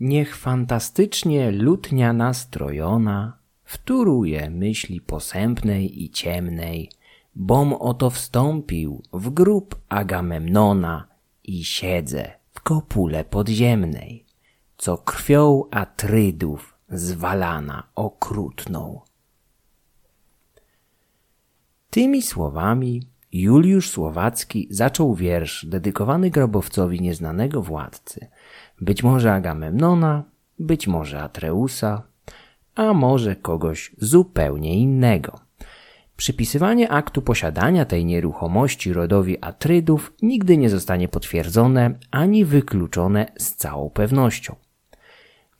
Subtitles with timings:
[0.00, 6.90] Niech fantastycznie lutnia nastrojona wtóruje myśli posępnej i ciemnej,
[7.34, 11.08] bom oto wstąpił w grób Agamemnona
[11.44, 14.24] i siedzę w kopule podziemnej,
[14.76, 19.00] co krwią Atrydów zwalana okrutną.
[21.90, 28.26] Tymi słowami Juliusz Słowacki zaczął wiersz dedykowany grobowcowi nieznanego władcy,
[28.80, 30.24] być może Agamemnona,
[30.58, 32.02] być może Atreusa,
[32.74, 35.40] a może kogoś zupełnie innego.
[36.16, 43.90] Przypisywanie aktu posiadania tej nieruchomości rodowi Atrydów nigdy nie zostanie potwierdzone ani wykluczone z całą
[43.90, 44.56] pewnością.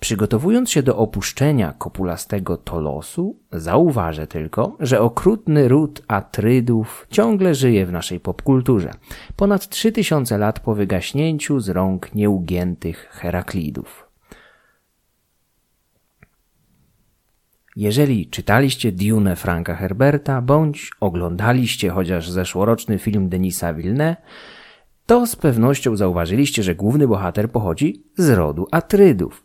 [0.00, 7.92] Przygotowując się do opuszczenia kopulastego Tolosu, zauważę tylko, że okrutny ród Atrydów ciągle żyje w
[7.92, 8.90] naszej popkulturze,
[9.36, 14.06] ponad 3000 lat po wygaśnięciu z rąk nieugiętych Heraklidów.
[17.76, 24.16] Jeżeli czytaliście Dune Franka Herberta, bądź oglądaliście chociaż zeszłoroczny film Denisa Villeneuve,
[25.06, 29.44] to z pewnością zauważyliście, że główny bohater pochodzi z rodu Atrydów.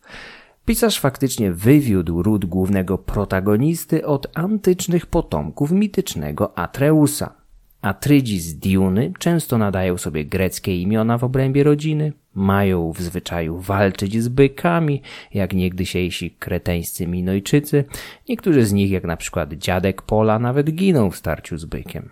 [0.66, 7.34] Pisarz faktycznie wywiódł ród głównego protagonisty od antycznych potomków mitycznego Atreusa.
[7.82, 14.24] Atrydzi z Diuny często nadają sobie greckie imiona w obrębie rodziny, mają w zwyczaju walczyć
[14.24, 15.02] z bykami,
[15.34, 17.86] jak niegdysiejsi kreteńscy Minojczycy.
[18.30, 22.10] Niektórzy z nich, jak na przykład dziadek Pola, nawet giną w starciu z bykiem.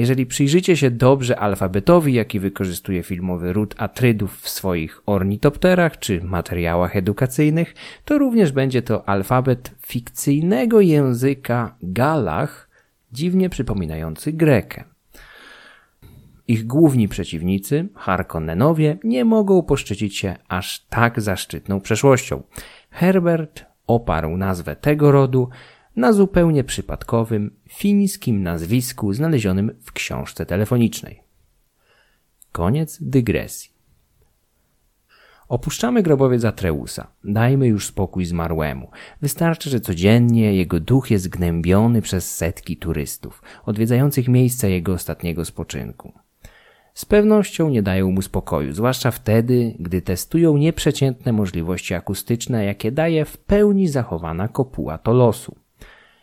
[0.00, 6.96] Jeżeli przyjrzycie się dobrze alfabetowi, jaki wykorzystuje filmowy ród Atrydów w swoich ornitopterach czy materiałach
[6.96, 12.70] edukacyjnych, to również będzie to alfabet fikcyjnego języka Galach,
[13.12, 14.84] dziwnie przypominający Grekę.
[16.48, 22.42] Ich główni przeciwnicy, Harkonnenowie, nie mogą poszczycić się aż tak zaszczytną przeszłością.
[22.90, 25.48] Herbert oparł nazwę tego rodu
[25.96, 31.22] na zupełnie przypadkowym, fińskim nazwisku znalezionym w książce telefonicznej.
[32.52, 33.70] Koniec dygresji.
[35.48, 37.06] Opuszczamy grobowiec Atreusa.
[37.24, 38.90] Dajmy już spokój zmarłemu.
[39.22, 46.12] Wystarczy, że codziennie jego duch jest gnębiony przez setki turystów, odwiedzających miejsce jego ostatniego spoczynku.
[46.94, 53.24] Z pewnością nie dają mu spokoju, zwłaszcza wtedy, gdy testują nieprzeciętne możliwości akustyczne, jakie daje
[53.24, 55.56] w pełni zachowana kopuła Tolosu.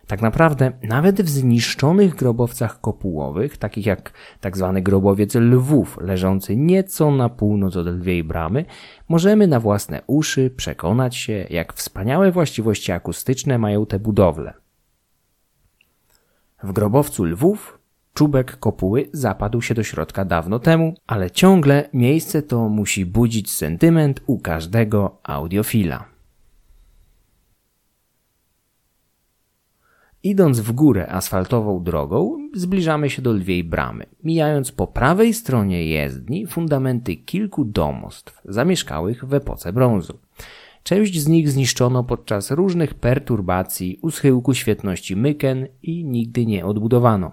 [0.07, 4.71] Tak naprawdę, nawet w zniszczonych grobowcach kopułowych, takich jak tzw.
[4.73, 8.65] Tak grobowiec lwów, leżący nieco na północ od lwiej bramy,
[9.09, 14.53] możemy na własne uszy przekonać się, jak wspaniałe właściwości akustyczne mają te budowle.
[16.63, 17.79] W grobowcu lwów
[18.13, 24.21] czubek kopuły zapadł się do środka dawno temu, ale ciągle miejsce to musi budzić sentyment
[24.27, 26.16] u każdego audiofila.
[30.27, 36.47] Idąc w górę asfaltową drogą, zbliżamy się do lwiej bramy, mijając po prawej stronie jezdni
[36.47, 40.19] fundamenty kilku domostw zamieszkałych w epoce brązu.
[40.83, 47.31] Część z nich zniszczono podczas różnych perturbacji u schyłku świetności Myken i nigdy nie odbudowano.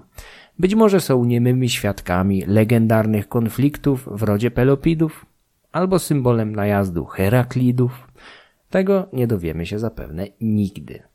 [0.59, 5.27] Być może są niemymi świadkami legendarnych konfliktów w rodzie Pelopidów,
[5.73, 8.09] albo symbolem najazdu Heraklidów.
[8.71, 11.14] Tego nie dowiemy się zapewne nigdy.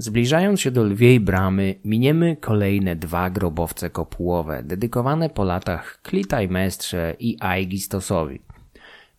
[0.00, 7.36] Zbliżając się do lwiej bramy, miniemy kolejne dwa grobowce kopułowe, dedykowane po latach Klitajmestrze i
[7.40, 8.40] Aigistosowi.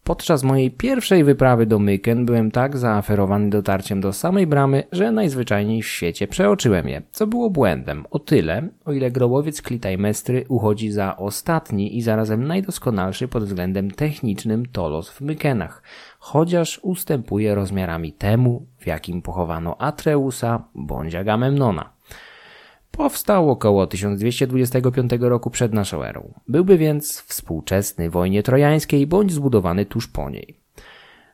[0.04, 5.82] Podczas mojej pierwszej wyprawy do Myken byłem tak zaaferowany dotarciem do samej bramy, że najzwyczajniej
[5.82, 8.06] w świecie przeoczyłem je, co było błędem.
[8.12, 14.66] O tyle, o ile grobowiec Klitajmestry uchodzi za ostatni i zarazem najdoskonalszy pod względem technicznym
[14.66, 15.84] tolos w Mykenach,
[16.22, 21.94] chociaż ustępuje rozmiarami temu, w jakim pochowano Atreusa bądź Agamemnona.
[22.92, 26.34] Powstał około 1225 roku przed naszą erą.
[26.48, 30.58] Byłby więc współczesny wojnie trojańskiej bądź zbudowany tuż po niej.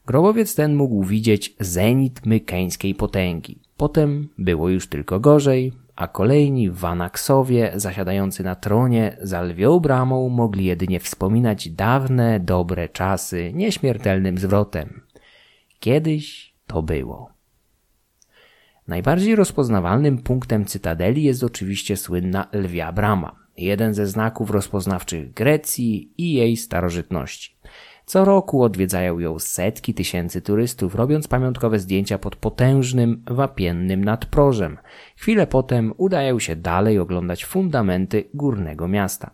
[0.06, 3.62] Grobowiec ten mógł widzieć zenit mykeńskiej potęgi.
[3.78, 10.66] Potem było już tylko gorzej, a kolejni Wanaksowie zasiadający na tronie za lwią bramą mogli
[10.66, 15.02] jedynie wspominać dawne, dobre czasy nieśmiertelnym zwrotem.
[15.80, 17.32] Kiedyś to było.
[18.88, 26.34] Najbardziej rozpoznawalnym punktem cytadeli jest oczywiście słynna lwia brama, jeden ze znaków rozpoznawczych Grecji i
[26.34, 27.57] jej starożytności.
[28.08, 34.78] Co roku odwiedzają ją setki tysięcy turystów, robiąc pamiątkowe zdjęcia pod potężnym, wapiennym nadprożem.
[35.16, 39.32] Chwilę potem udają się dalej oglądać fundamenty górnego miasta.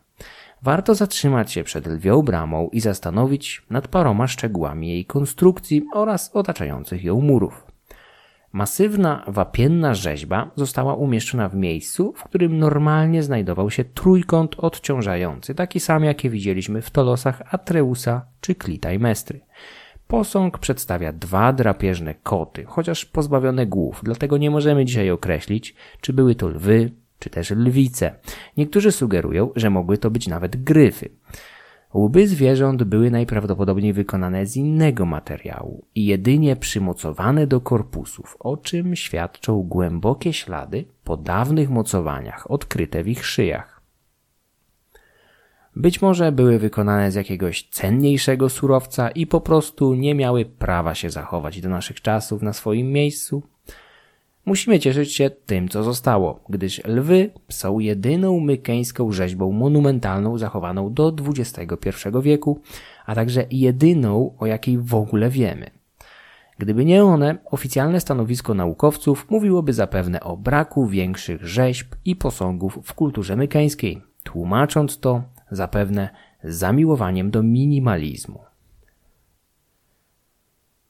[0.62, 7.04] warto zatrzymać się przed lwią bramą i zastanowić nad paroma szczegółami jej konstrukcji oraz otaczających
[7.04, 7.73] ją murów.
[8.54, 15.80] Masywna, wapienna rzeźba została umieszczona w miejscu, w którym normalnie znajdował się trójkąt odciążający, taki
[15.80, 19.42] sam jakie widzieliśmy w tolosach Atreusa czy Klitajmestry.
[20.08, 26.36] Posąg przedstawia dwa drapieżne koty, chociaż pozbawione głów, dlatego nie możemy dzisiaj określić, czy były
[26.36, 28.16] to lwy, czy też lwice.
[28.58, 31.10] Niektórzy sugerują, że mogły to być nawet gryfy.
[31.94, 38.96] Łby zwierząt były najprawdopodobniej wykonane z innego materiału i jedynie przymocowane do korpusów, o czym
[38.96, 43.82] świadczą głębokie ślady po dawnych mocowaniach odkryte w ich szyjach.
[45.76, 51.10] Być może były wykonane z jakiegoś cenniejszego surowca i po prostu nie miały prawa się
[51.10, 53.44] zachować do naszych czasów na swoim miejscu.
[54.46, 61.16] Musimy cieszyć się tym, co zostało, gdyż lwy są jedyną mykeńską rzeźbą monumentalną zachowaną do
[61.28, 61.90] XXI
[62.22, 62.62] wieku,
[63.06, 65.70] a także jedyną, o jakiej w ogóle wiemy.
[66.58, 72.94] Gdyby nie one, oficjalne stanowisko naukowców mówiłoby zapewne o braku większych rzeźb i posągów w
[72.94, 76.10] kulturze mykeńskiej, tłumacząc to zapewne
[76.44, 78.53] zamiłowaniem do minimalizmu.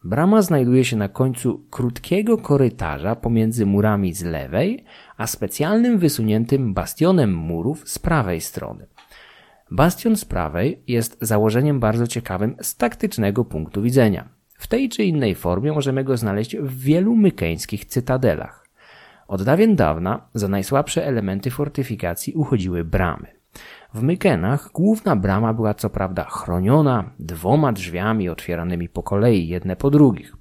[0.04, 4.84] Brama znajduje się na końcu krótkiego korytarza pomiędzy murami z lewej,
[5.18, 8.88] a specjalnym wysuniętym bastionem murów z prawej strony.
[9.72, 14.30] Bastion z prawej jest założeniem bardzo ciekawym z taktycznego punktu widzenia.
[14.54, 18.68] W tej czy innej formie możemy go znaleźć w wielu mykeńskich cytadelach.
[19.28, 23.43] Od dawien dawna za najsłabsze elementy fortyfikacji uchodziły bramy.
[23.94, 29.90] W Mykenach główna brama była co prawda chroniona dwoma drzwiami otwieranymi po kolei, jedne po
[29.90, 30.36] drugich.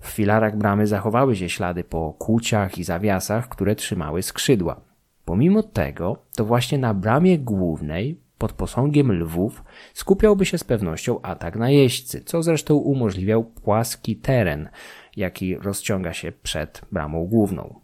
[0.00, 4.80] W filarach bramy zachowały się ślady po kłóciach i zawiasach, które trzymały skrzydła.
[5.24, 9.64] Pomimo tego, to właśnie na bramie głównej, pod posągiem lwów,
[9.94, 14.68] skupiałby się z pewnością atak na jeźdźcy, co zresztą umożliwiał płaski teren,
[15.16, 17.81] jaki rozciąga się przed bramą główną.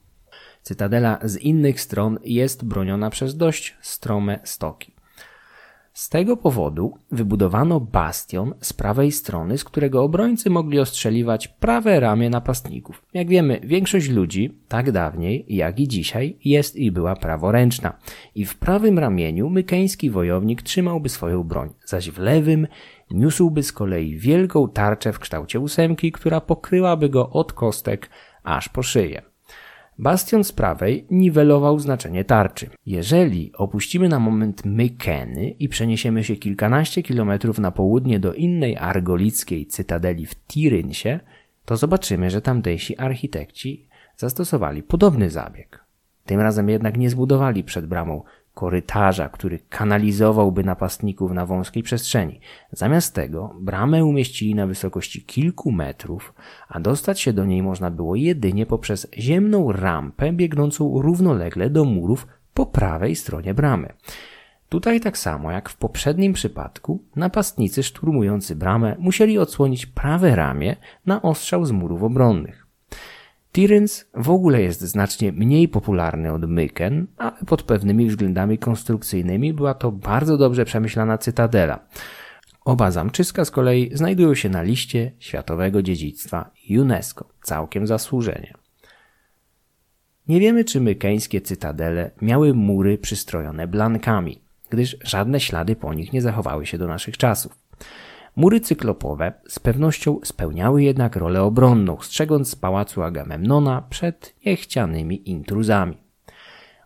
[0.69, 4.95] Cytadela z innych stron jest broniona przez dość strome stoki.
[5.93, 12.31] Z tego powodu wybudowano bastion z prawej strony, z którego obrońcy mogli ostrzeliwać prawe ramię
[12.31, 13.03] napastników.
[13.15, 17.99] Jak wiemy, większość ludzi, tak dawniej jak i dzisiaj, jest i była praworęczna.
[18.35, 22.67] I w prawym ramieniu mykeński wojownik trzymałby swoją broń, zaś w lewym
[23.11, 28.11] niósłby z kolei wielką tarczę w kształcie ósemki, która pokryłaby go od kostek
[28.43, 29.23] aż po szyję.
[30.01, 32.71] Bastion z prawej niwelował znaczenie tarczy.
[32.87, 39.67] Jeżeli opuścimy na moment Mykeny i przeniesiemy się kilkanaście kilometrów na południe do innej argolickiej
[39.67, 41.21] cytadeli w Tirynsie,
[41.65, 45.85] to zobaczymy, że tamtejsi architekci zastosowali podobny zabieg.
[46.25, 48.23] Tym razem jednak nie zbudowali przed bramą
[48.59, 52.41] korytarza, który kanalizowałby napastników na wąskiej przestrzeni.
[52.73, 56.35] Zamiast tego bramę umieścili na wysokości kilku metrów,
[56.69, 62.27] a dostać się do niej można było jedynie poprzez ziemną rampę biegnącą równolegle do murów
[62.55, 63.93] po prawej stronie bramy.
[64.69, 70.77] Tutaj tak samo jak w poprzednim przypadku, napastnicy szturmujący bramę musieli odsłonić prawe ramię
[71.07, 72.68] na ostrzał z murów obronnych.
[73.53, 79.75] Tiryns w ogóle jest znacznie mniej popularny od Myken, ale pod pewnymi względami konstrukcyjnymi była
[79.75, 81.87] to bardzo dobrze przemyślana cytadela.
[82.65, 88.55] Oba zamczyska z kolei znajdują się na liście światowego dziedzictwa UNESCO, całkiem zasłużenie.
[90.29, 96.23] Nie wiemy, czy mykeńskie cytadele miały mury przystrojone blankami, gdyż żadne ślady po nich nie
[96.23, 97.68] zachowały się do naszych czasów.
[98.37, 106.09] Mury cyklopowe z pewnością spełniały jednak rolę obronną, strzegąc pałacu Agamemnona przed niechcianymi intruzami.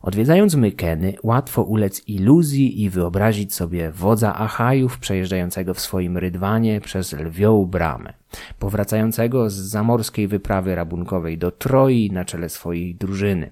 [0.03, 7.13] Odwiedzając Mykeny, łatwo ulec iluzji i wyobrazić sobie wodza Achajów przejeżdżającego w swoim rydwanie przez
[7.13, 8.13] lwią bramę,
[8.59, 13.51] powracającego z zamorskiej wyprawy rabunkowej do Troi na czele swojej drużyny,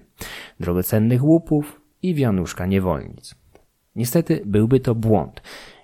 [0.59, 3.35] drogocennych łupów i wianuszka niewolnic.
[3.95, 5.41] Niestety byłby to błąd,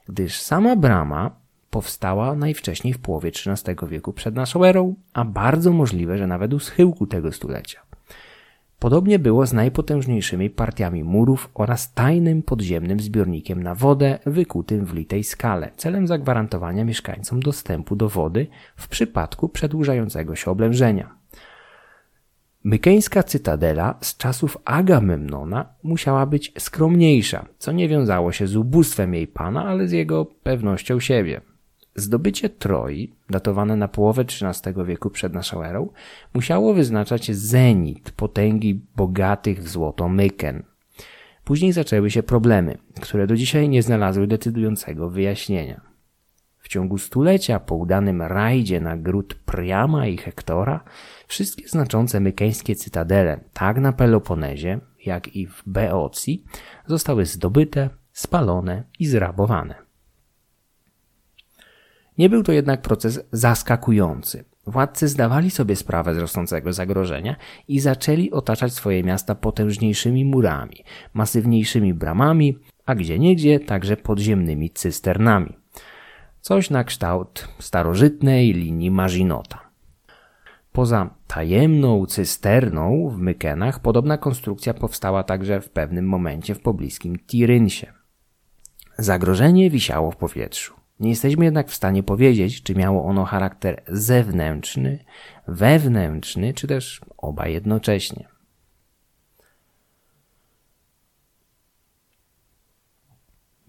[0.07, 6.17] gdyż sama brama powstała najwcześniej w połowie XIII wieku przed naszą erą, a bardzo możliwe,
[6.17, 7.87] że nawet u schyłku tego stulecia.
[8.79, 15.23] Podobnie było z najpotężniejszymi partiami murów oraz tajnym podziemnym zbiornikiem na wodę wykutym w litej
[15.23, 21.17] skale, celem zagwarantowania mieszkańcom dostępu do wody w przypadku przedłużającego się oblężenia.
[22.63, 29.27] Mykeńska cytadela z czasów Agamemnona musiała być skromniejsza, co nie wiązało się z ubóstwem jej
[29.27, 31.41] pana, ale z jego pewnością siebie.
[31.99, 35.89] Zdobycie Troi, datowane na połowę XIII wieku przed naszą erą,
[36.33, 40.63] musiało wyznaczać zenit potęgi bogatych w złoto Myken.
[41.43, 45.81] Później zaczęły się problemy, które do dzisiaj nie znalazły decydującego wyjaśnienia.
[46.57, 50.83] W ciągu stulecia po udanym rajdzie na gród Priama i Hektora,
[51.27, 56.43] wszystkie znaczące mykeńskie cytadele, tak na Peloponezie, jak i w Beocji,
[56.85, 59.86] zostały zdobyte, spalone i zrabowane.
[62.17, 64.45] Nie był to jednak proces zaskakujący.
[64.67, 67.35] Władcy zdawali sobie sprawę z rosnącego zagrożenia
[67.67, 70.83] i zaczęli otaczać swoje miasta potężniejszymi murami,
[71.13, 75.57] masywniejszymi bramami, a gdzieniegdzie także podziemnymi cysternami.
[76.41, 79.67] Coś na kształt starożytnej linii Maginota.
[80.71, 87.93] Poza tajemną cysterną w Mykenach podobna konstrukcja powstała także w pewnym momencie w pobliskim Tirynsie.
[88.97, 90.76] Zagrożenie wisiało w powietrzu.
[90.99, 95.05] Nie jesteśmy jednak w stanie powiedzieć, czy miało ono charakter zewnętrzny,
[95.47, 98.27] wewnętrzny, czy też oba jednocześnie.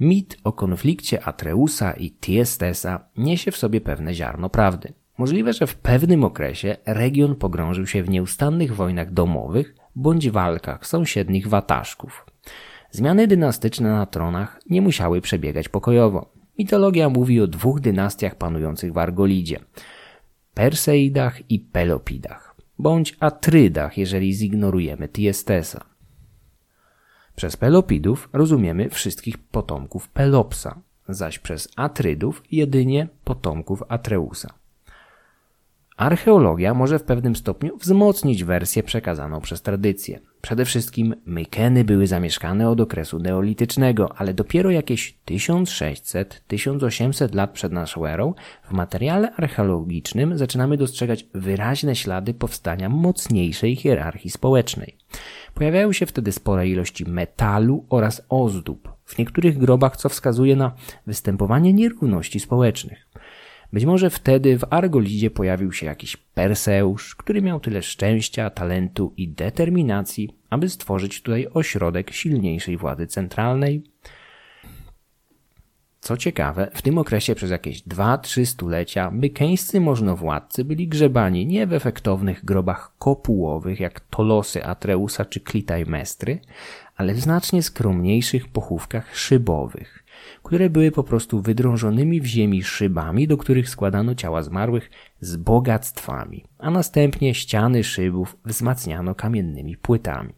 [0.01, 4.93] Mit o konflikcie Atreusa i Tiestesa niesie w sobie pewne ziarno prawdy.
[5.19, 11.49] Możliwe, że w pewnym okresie region pogrążył się w nieustannych wojnach domowych bądź walkach sąsiednich
[11.49, 12.27] wataszków.
[12.91, 16.38] Zmiany dynastyczne na tronach nie musiały przebiegać pokojowo.
[16.59, 19.61] Mitologia mówi o dwóch dynastiach panujących w Argolidzie.
[20.55, 25.85] Perseidach i Pelopidach, bądź Atrydach, jeżeli zignorujemy Tiestesa.
[27.37, 34.55] Przez Pelopidów rozumiemy wszystkich potomków Pelopsa, zaś przez Atrydów jedynie potomków Atreusa.
[35.99, 40.21] Archeologia może w pewnym stopniu wzmocnić wersję przekazaną przez tradycję.
[40.41, 48.07] Przede wszystkim Mykeny były zamieszkane od okresu neolitycznego, ale dopiero jakieś 1600-1800 lat przed naszą
[48.07, 54.97] erą w materiale archeologicznym zaczynamy dostrzegać wyraźne ślady powstania mocniejszej hierarchii społecznej.
[55.55, 60.73] Pojawiają się wtedy spore ilości metalu oraz ozdób w niektórych grobach, co wskazuje na
[61.07, 63.08] występowanie nierówności społecznych.
[63.73, 69.29] Być może wtedy w Argolidzie pojawił się jakiś Perseusz, który miał tyle szczęścia, talentu i
[69.29, 73.83] determinacji, aby stworzyć tutaj ośrodek silniejszej władzy centralnej.
[76.01, 81.73] Co ciekawe, w tym okresie przez jakieś 2-3 stulecia mykeńscy możnowładcy byli grzebani nie w
[81.73, 86.41] efektownych grobach kopułowych jak Tolosy Atreusa czy Klitajmestry,
[86.97, 90.05] ale w znacznie skromniejszych pochówkach szybowych,
[90.49, 94.91] które były po prostu wydrążonymi w ziemi szybami, do których składano ciała zmarłych
[95.21, 100.33] z bogactwami, a następnie ściany szybów wzmacniano kamiennymi płytami.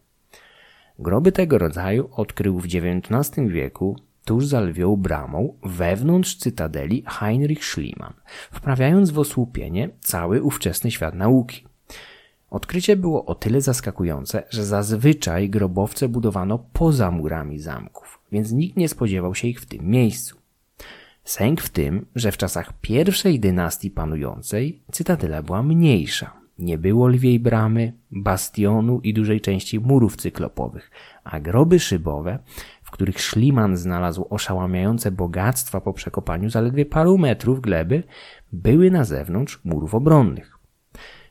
[0.98, 8.14] Groby tego rodzaju odkrył w XIX wieku tuż za lwią bramą wewnątrz cytadeli Heinrich Schliemann,
[8.52, 11.66] wprawiając w osłupienie cały ówczesny świat nauki.
[12.50, 18.88] Odkrycie było o tyle zaskakujące, że zazwyczaj grobowce budowano poza murami zamków więc nikt nie
[18.88, 20.37] spodziewał się ich w tym miejscu.
[21.25, 26.40] Sęk w tym, że w czasach pierwszej dynastii panującej cytadela była mniejsza.
[26.58, 30.90] Nie było lwiej bramy, bastionu i dużej części murów cyklopowych,
[31.25, 32.38] a groby szybowe,
[32.82, 38.02] w których Szliman znalazł oszałamiające bogactwa po przekopaniu zaledwie paru metrów gleby,
[38.52, 40.59] były na zewnątrz murów obronnych.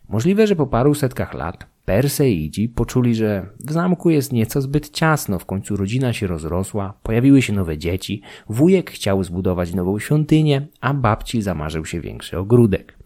[0.10, 5.40] Możliwe, że po paru setkach lat Perseidzi poczuli, że w zamku jest nieco zbyt ciasno,
[5.40, 10.94] w końcu rodzina się rozrosła, pojawiły się nowe dzieci, wujek chciał zbudować nową świątynię, a
[10.94, 12.98] babci zamarzył się większy ogródek.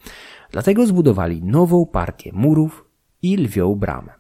[0.52, 2.86] Dlatego zbudowali nową partię murów
[3.22, 4.14] i lwią bramę.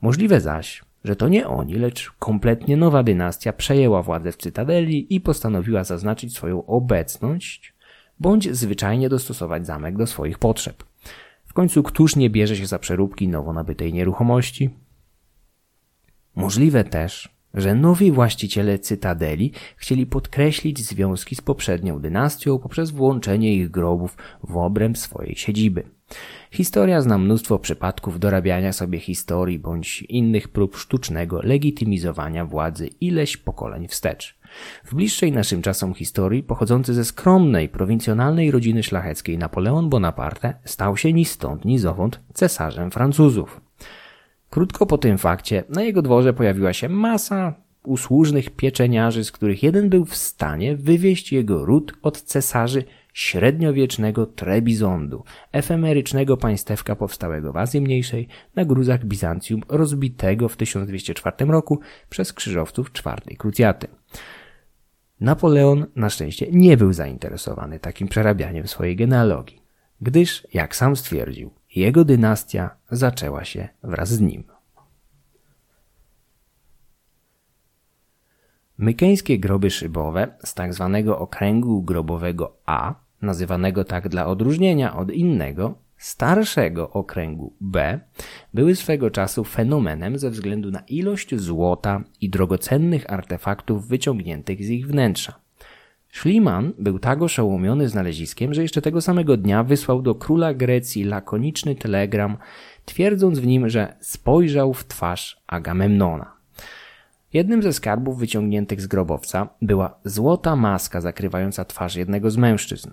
[0.00, 5.20] Możliwe zaś, że to nie oni, lecz kompletnie nowa dynastia przejęła władzę w Cytadeli i
[5.20, 7.74] postanowiła zaznaczyć swoją obecność,
[8.20, 10.84] bądź zwyczajnie dostosować zamek do swoich potrzeb.
[11.54, 14.70] W końcu któż nie bierze się za przeróbki nowo nabytej nieruchomości?
[16.36, 23.70] Możliwe też, że nowi właściciele Cytadeli chcieli podkreślić związki z poprzednią dynastią poprzez włączenie ich
[23.70, 25.82] grobów w obręb swojej siedziby.
[26.50, 33.88] Historia zna mnóstwo przypadków dorabiania sobie historii bądź innych prób sztucznego legitymizowania władzy ileś pokoleń
[33.88, 34.38] wstecz.
[34.84, 41.12] W bliższej naszym czasom historii, pochodzący ze skromnej, prowincjonalnej rodziny szlacheckiej Napoleon Bonaparte stał się
[41.12, 43.60] ni stąd, ni zowąd cesarzem Francuzów.
[44.50, 49.88] Krótko po tym fakcie na jego dworze pojawiła się masa usłużnych pieczeniarzy, z których jeden
[49.88, 57.80] był w stanie wywieźć jego ród od cesarzy średniowiecznego Trebizondu, efemerycznego państewka powstałego w Azji
[57.80, 63.88] Mniejszej na gruzach Bizancjum rozbitego w 1204 roku przez krzyżowców czwartej krucjaty.
[65.24, 69.62] Napoleon na szczęście nie był zainteresowany takim przerabianiem swojej genealogii,
[70.00, 74.44] gdyż, jak sam stwierdził, jego dynastia zaczęła się wraz z nim.
[78.78, 85.74] Mykeńskie groby szybowe z tak zwanego okręgu grobowego A, nazywanego tak dla odróżnienia od innego,
[85.96, 88.00] starszego okręgu B,
[88.54, 94.86] były swego czasu fenomenem ze względu na ilość złota i drogocennych artefaktów wyciągniętych z ich
[94.86, 95.44] wnętrza.
[96.12, 101.74] Schliemann był tak oszołomiony znaleziskiem, że jeszcze tego samego dnia wysłał do króla Grecji lakoniczny
[101.74, 102.36] telegram,
[102.84, 106.32] twierdząc w nim, że spojrzał w twarz Agamemnona.
[107.32, 112.90] Jednym ze skarbów wyciągniętych z grobowca była złota maska zakrywająca twarz jednego z mężczyzn.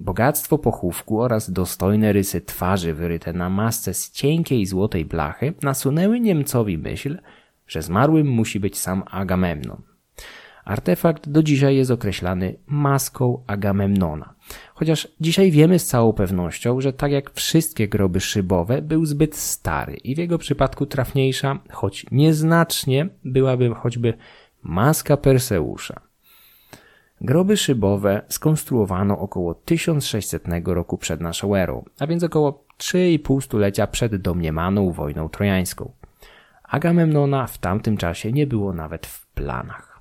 [0.00, 6.78] Bogactwo pochówku oraz dostojne rysy twarzy wyryte na masce z cienkiej złotej blachy nasunęły Niemcowi
[6.78, 7.18] myśl,
[7.66, 9.82] że zmarłym musi być sam Agamemnon.
[10.64, 14.34] Artefakt do dzisiaj jest określany maską Agamemnona.
[14.74, 19.94] Chociaż dzisiaj wiemy z całą pewnością, że tak jak wszystkie groby szybowe, był zbyt stary
[19.94, 24.14] i w jego przypadku trafniejsza, choć nieznacznie, byłaby choćby
[24.62, 26.07] maska Perseusza.
[27.20, 34.16] Groby szybowe skonstruowano około 1600 roku przed naszą erą, a więc około 3,5 stulecia przed
[34.16, 35.92] domniemaną wojną trojańską.
[36.62, 40.00] Agamemnona w tamtym czasie nie było nawet w planach.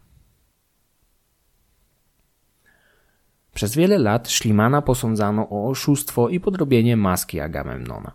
[3.54, 8.12] Przez wiele lat Szlimana posądzano o oszustwo i podrobienie maski Agamemnona.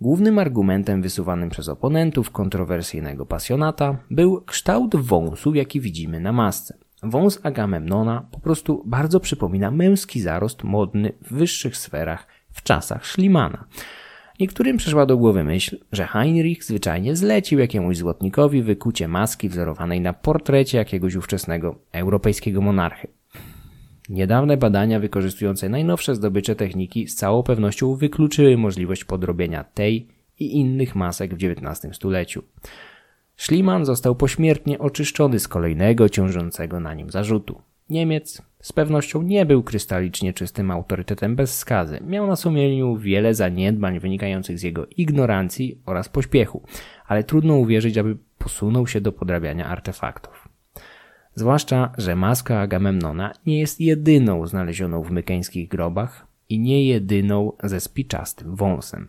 [0.00, 6.78] Głównym argumentem wysuwanym przez oponentów kontrowersyjnego pasjonata był kształt wąsu, jaki widzimy na masce.
[7.02, 13.64] Wąs Agamemnona po prostu bardzo przypomina męski zarost modny w wyższych sferach w czasach Szlimana.
[14.40, 20.12] Niektórym przyszła do głowy myśl, że Heinrich zwyczajnie zlecił jakiemuś złotnikowi wykucie maski wzorowanej na
[20.12, 23.08] portrecie jakiegoś ówczesnego europejskiego monarchy.
[24.08, 30.94] Niedawne badania wykorzystujące najnowsze zdobycze techniki z całą pewnością wykluczyły możliwość podrobienia tej i innych
[30.94, 32.42] masek w XIX stuleciu.
[33.40, 37.62] Schliemann został pośmiertnie oczyszczony z kolejnego ciążącego na nim zarzutu.
[37.90, 42.00] Niemiec z pewnością nie był krystalicznie czystym autorytetem bez skazy.
[42.06, 46.62] Miał na sumieniu wiele zaniedbań wynikających z jego ignorancji oraz pośpiechu,
[47.06, 50.48] ale trudno uwierzyć, aby posunął się do podrabiania artefaktów.
[51.34, 57.80] Zwłaszcza, że maska Agamemnona nie jest jedyną znalezioną w mykeńskich grobach i nie jedyną ze
[57.80, 59.08] spiczastym wąsem.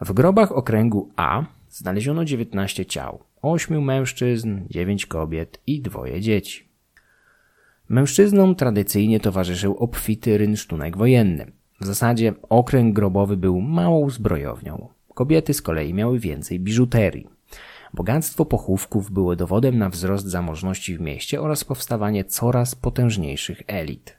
[0.00, 6.68] W grobach okręgu A znaleziono 19 ciał, 8 mężczyzn, 9 kobiet i dwoje dzieci.
[7.88, 11.52] Mężczyznom tradycyjnie towarzyszył obfity rynsztunek wojenny.
[11.80, 14.88] W zasadzie okręg grobowy był małą zbrojownią.
[15.14, 17.26] Kobiety z kolei miały więcej biżuterii.
[17.94, 24.15] Bogactwo pochówków było dowodem na wzrost zamożności w mieście oraz powstawanie coraz potężniejszych elit.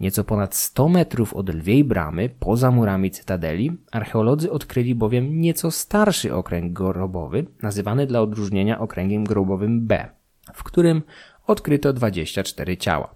[0.00, 6.34] Nieco ponad 100 metrów od lwiej bramy, poza murami cytadeli, archeolodzy odkryli bowiem nieco starszy
[6.34, 10.08] okręg grobowy, nazywany dla odróżnienia okręgiem grobowym B,
[10.54, 11.02] w którym
[11.46, 13.14] odkryto 24 ciała.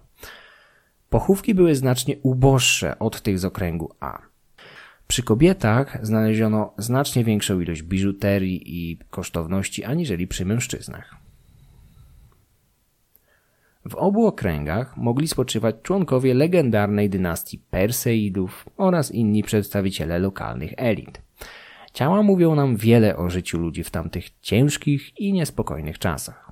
[1.09, 4.19] Pochówki były znacznie uboższe od tych z okręgu A.
[5.07, 11.20] Przy kobietach znaleziono znacznie większą ilość biżuterii i kosztowności aniżeli przy mężczyznach.
[13.89, 21.21] W obu okręgach mogli spoczywać członkowie legendarnej dynastii Perseidów oraz inni przedstawiciele lokalnych elit.
[21.93, 26.51] Ciała mówią nam wiele o życiu ludzi w tamtych ciężkich i niespokojnych czasach.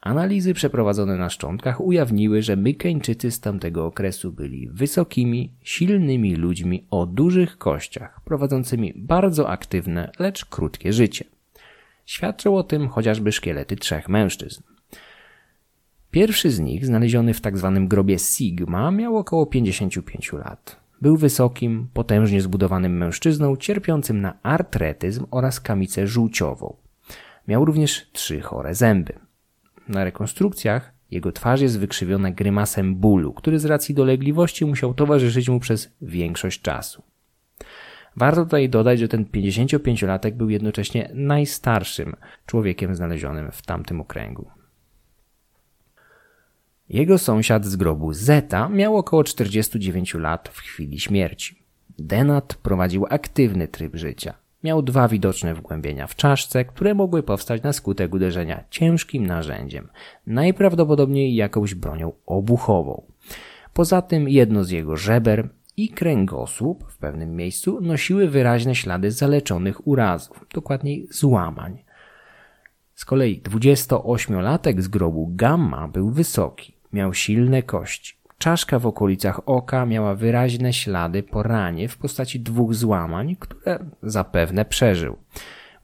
[0.00, 7.06] Analizy przeprowadzone na szczątkach ujawniły, że Mykeńczycy z tamtego okresu byli wysokimi, silnymi ludźmi o
[7.06, 11.24] dużych kościach, prowadzącymi bardzo aktywne, lecz krótkie życie.
[12.06, 14.62] Świadczą o tym chociażby szkielety trzech mężczyzn.
[16.10, 17.72] Pierwszy z nich, znaleziony w tzw.
[17.74, 20.80] Tak grobie Sigma, miał około 55 lat.
[21.00, 26.76] Był wysokim, potężnie zbudowanym mężczyzną, cierpiącym na artretyzm oraz kamicę żółciową.
[27.48, 29.12] Miał również trzy chore zęby.
[29.88, 35.60] Na rekonstrukcjach jego twarz jest wykrzywiona grymasem bólu, który z racji dolegliwości musiał towarzyszyć mu
[35.60, 37.02] przez większość czasu.
[38.16, 44.59] Warto tutaj dodać, że ten 55-latek był jednocześnie najstarszym człowiekiem znalezionym w tamtym okręgu.
[46.90, 51.62] Jego sąsiad z grobu Zeta miał około 49 lat w chwili śmierci.
[51.98, 54.34] Denat prowadził aktywny tryb życia.
[54.64, 59.88] Miał dwa widoczne wgłębienia w czaszce, które mogły powstać na skutek uderzenia ciężkim narzędziem,
[60.26, 63.02] najprawdopodobniej jakąś bronią obuchową.
[63.74, 69.86] Poza tym jedno z jego żeber i kręgosłup w pewnym miejscu nosiły wyraźne ślady zaleczonych
[69.86, 71.82] urazów, dokładniej złamań.
[72.94, 79.86] Z kolei 28-latek z grobu Gamma był wysoki, miał silne kości, Czaszka w okolicach oka
[79.86, 85.16] miała wyraźne ślady po ranie w postaci dwóch złamań, które zapewne przeżył.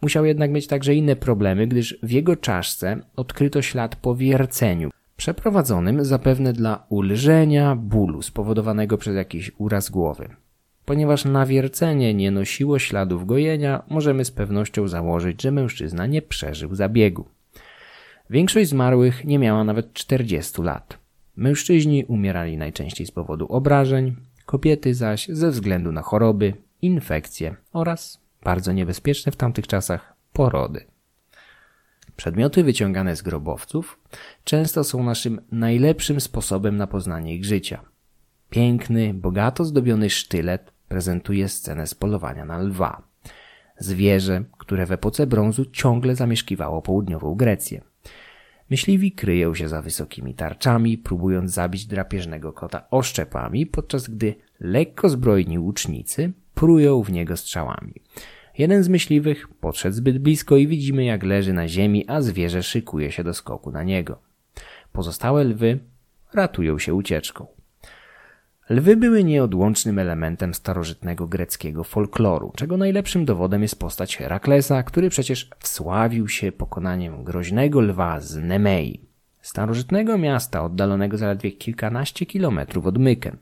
[0.03, 6.05] Musiał jednak mieć także inne problemy, gdyż w jego czaszce odkryto ślad po wierceniu, przeprowadzonym
[6.05, 10.29] zapewne dla ulżenia bólu spowodowanego przez jakiś uraz głowy.
[10.85, 17.25] Ponieważ nawiercenie nie nosiło śladów gojenia, możemy z pewnością założyć, że mężczyzna nie przeżył zabiegu.
[18.31, 20.99] Większość zmarłych nie miała nawet 40 lat.
[21.37, 28.73] Mężczyźni umierali najczęściej z powodu obrażeń, kobiety zaś ze względu na choroby, infekcje oraz, bardzo
[28.73, 30.85] niebezpieczne w tamtych czasach, porody.
[32.17, 34.01] Przedmioty wyciągane z grobowców
[34.45, 37.81] często są naszym najlepszym sposobem na poznanie ich życia.
[38.51, 43.03] Piękny, bogato zdobiony sztylet prezentuje scenę z polowania na lwa.
[43.79, 47.81] Zwierzę, które w epoce brązu ciągle zamieszkiwało południową Grecję.
[48.71, 55.59] Myśliwi kryją się za wysokimi tarczami, próbując zabić drapieżnego kota oszczepami, podczas gdy lekko zbrojni
[55.59, 57.95] łucznicy prują w niego strzałami.
[58.59, 63.13] Jeden z myśliwych podszedł zbyt blisko i widzimy jak leży na ziemi, a zwierzę szykuje
[63.13, 64.23] się do skoku na niego.
[64.93, 65.79] Pozostałe lwy
[66.35, 67.56] ratują się ucieczką.
[68.71, 75.51] Lwy były nieodłącznym elementem starożytnego greckiego folkloru, czego najlepszym dowodem jest postać Heraklesa, który przecież
[75.59, 79.01] wsławił się pokonaniem groźnego lwa z Nemei,
[79.43, 83.37] starożytnego miasta oddalonego zaledwie kilkanaście kilometrów od Myken.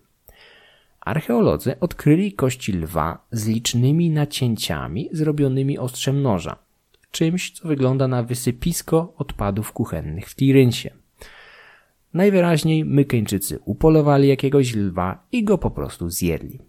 [1.01, 6.57] Archeolodzy odkryli kości lwa z licznymi nacięciami zrobionymi ostrzem noża,
[7.11, 11.04] czymś co wygląda na wysypisko odpadów kuchennych w Tirynsie.
[12.15, 16.61] Najwyraźniej Mykeńczycy upolowali jakiegoś lwa i go po prostu zjedli.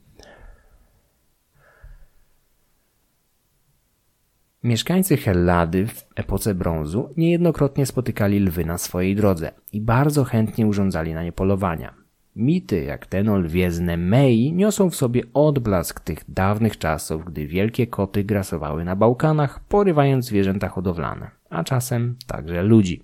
[4.64, 11.14] Mieszkańcy Hellady w epoce brązu niejednokrotnie spotykali lwy na swojej drodze i bardzo chętnie urządzali
[11.14, 11.94] na nie polowania.
[12.36, 17.48] Mity jak ten o lwie z Nemei niosą w sobie odblask tych dawnych czasów, gdy
[17.48, 23.04] wielkie koty grasowały na Bałkanach, porywając zwierzęta hodowlane, a czasem także ludzi.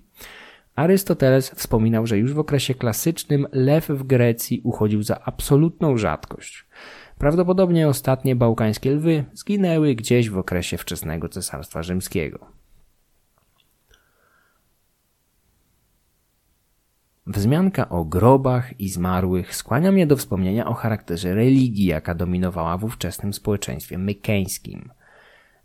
[0.74, 6.66] Arystoteles wspominał, że już w okresie klasycznym lew w Grecji uchodził za absolutną rzadkość.
[7.18, 12.46] Prawdopodobnie ostatnie bałkańskie lwy zginęły gdzieś w okresie wczesnego cesarstwa rzymskiego.
[17.26, 22.84] Wzmianka o grobach i zmarłych skłania mnie do wspomnienia o charakterze religii, jaka dominowała w
[22.84, 24.90] ówczesnym społeczeństwie mykeńskim.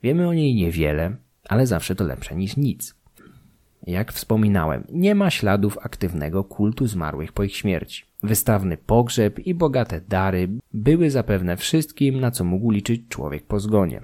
[0.04, 1.16] Wiemy o niej niewiele,
[1.50, 2.97] ale zawsze to lepsze niż nic.
[3.84, 8.04] Jak wspominałem, nie ma śladów aktywnego kultu zmarłych po ich śmierci.
[8.24, 14.02] Wystawny pogrzeb i bogate dary były zapewne wszystkim, na co mógł liczyć człowiek po zgonie.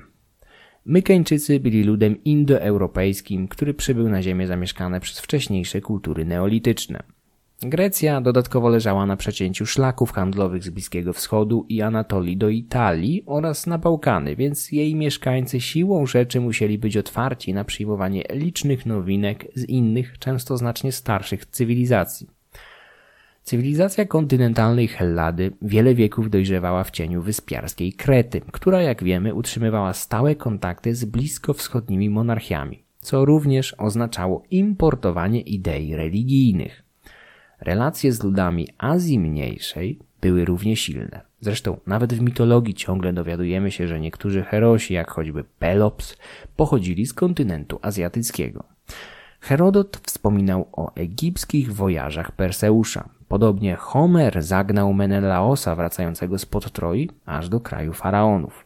[0.86, 7.04] Mykeńczycy byli ludem indoeuropejskim, który przybył na ziemię zamieszkane przez wcześniejsze kultury neolityczne.
[7.66, 13.68] Grecja dodatkowo leżała na przecięciu szlaków handlowych z Bliskiego Wschodu i Anatolii do Italii oraz
[13.68, 19.70] na Bałkany, więc jej mieszkańcy siłą rzeczy musieli być otwarci na przyjmowanie licznych nowinek z
[19.70, 22.28] innych, często znacznie starszych cywilizacji.
[23.44, 30.36] Cywilizacja kontynentalnej Hellady wiele wieków dojrzewała w cieniu wyspiarskiej Krety, która jak wiemy utrzymywała stałe
[30.36, 36.83] kontakty z bliskowschodnimi monarchiami, co również oznaczało importowanie idei religijnych.
[37.64, 41.22] Relacje z ludami Azji Mniejszej były równie silne.
[41.40, 46.18] Zresztą nawet w mitologii ciągle dowiadujemy się, że niektórzy herosi, jak choćby Pelops,
[46.56, 48.64] pochodzili z kontynentu azjatyckiego.
[49.40, 53.10] Herodot wspominał o egipskich wojażach Perseusza.
[53.28, 58.66] Podobnie Homer zagnał Menelaosa wracającego spod Troi aż do kraju faraonów.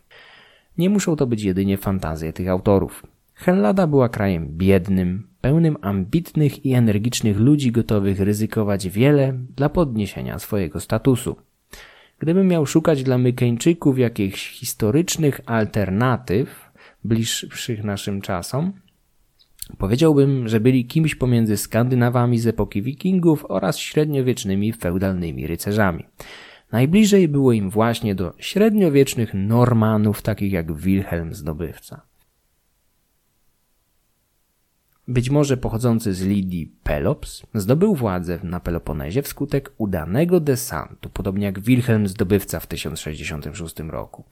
[0.78, 3.04] Nie muszą to być jedynie fantazje tych autorów.
[3.38, 10.80] Hellada była krajem biednym, pełnym ambitnych i energicznych ludzi gotowych ryzykować wiele dla podniesienia swojego
[10.80, 11.36] statusu.
[12.20, 16.72] Gdybym miał szukać dla Mykeńczyków jakichś historycznych alternatyw
[17.04, 18.74] bliższych naszym czasom,
[19.78, 26.04] powiedziałbym, że byli kimś pomiędzy Skandynawami z epoki Wikingów oraz średniowiecznymi feudalnymi rycerzami.
[26.72, 32.07] Najbliżej było im właśnie do średniowiecznych Normanów, takich jak Wilhelm Zdobywca.
[35.08, 41.60] Być może pochodzący z Lidii Pelops, zdobył władzę na Peloponezie wskutek udanego desantu, podobnie jak
[41.60, 44.24] Wilhelm zdobywca w 1066 roku,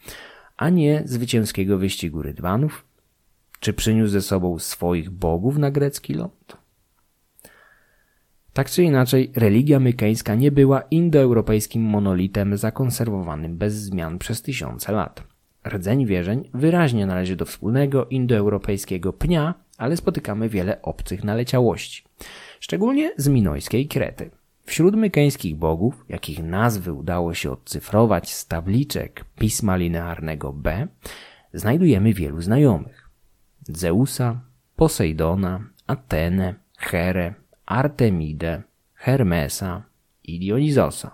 [0.58, 2.86] a nie zwycięskiego wyścigu rydwanów?
[3.60, 6.58] Czy przyniósł ze sobą swoich bogów na grecki ląd?
[8.54, 15.24] Tak czy inaczej, religia mykeńska nie była indoeuropejskim monolitem zakonserwowanym bez zmian przez tysiące lat.
[15.68, 22.04] Rdzeń wierzeń wyraźnie należy do wspólnego indoeuropejskiego pnia, ale spotykamy wiele obcych naleciałości,
[22.60, 24.32] szczególnie z minojskiej Krety.
[24.66, 30.88] Wśród mykeńskich bogów, jakich nazwy udało się odcyfrować z tabliczek pisma linearnego B,
[31.54, 33.10] znajdujemy wielu znajomych.
[33.68, 34.42] Zeusa,
[34.76, 37.34] Posejdona, Atenę, Herę,
[37.66, 39.84] Artemidę, Hermesa
[40.24, 41.12] i Dionizosa.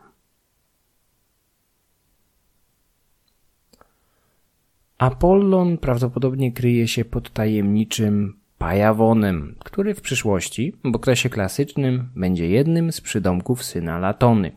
[4.97, 12.91] Apollon prawdopodobnie kryje się pod tajemniczym Pajawonem, który w przyszłości, w okresie klasycznym, będzie jednym
[12.91, 14.52] z przydomków syna Latony.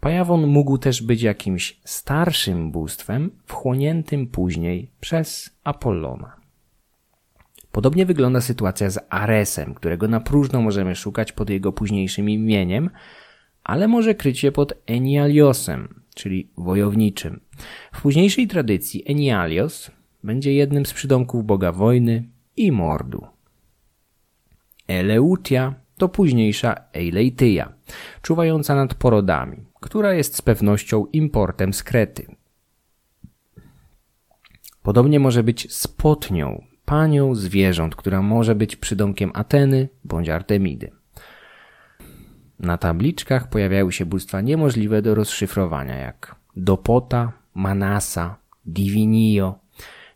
[0.00, 6.36] Pajawon mógł też być jakimś starszym bóstwem, wchłoniętym później przez Apollona.
[7.72, 12.90] Podobnie wygląda sytuacja z Aresem, którego na próżno możemy szukać pod jego późniejszym imieniem,
[13.64, 17.40] ale może kryć się pod Enialiosem, czyli wojowniczym.
[17.92, 19.90] W późniejszej tradycji Enialios
[20.24, 23.26] będzie jednym z przydomków boga wojny i mordu.
[24.88, 27.72] Eleutia to późniejsza Eileityja,
[28.22, 32.26] czuwająca nad porodami, która jest z pewnością importem z Krety.
[34.82, 40.90] Podobnie może być spotnią, panią zwierząt, która może być przydomkiem Ateny bądź Artemidy.
[42.58, 49.63] Na tabliczkach pojawiały się bóstwa niemożliwe do rozszyfrowania, jak Dopota, Manasa, Divinio.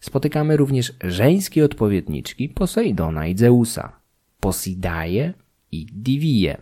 [0.01, 3.93] Spotykamy również żeńskie odpowiedniczki Posejdona i Zeusa,
[4.41, 5.35] Posidaje
[5.73, 6.57] i Divie.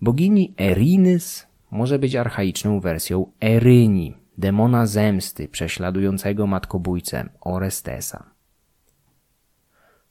[0.00, 8.30] Bogini Erinys może być archaiczną wersją Eryni, demona zemsty prześladującego matkobójcę Orestesa.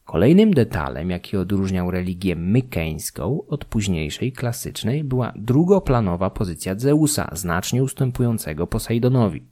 [0.05, 8.67] Kolejnym detalem, jaki odróżniał religię mykeńską od późniejszej, klasycznej, była drugoplanowa pozycja Zeusa, znacznie ustępującego
[8.67, 9.43] Posejdonowi.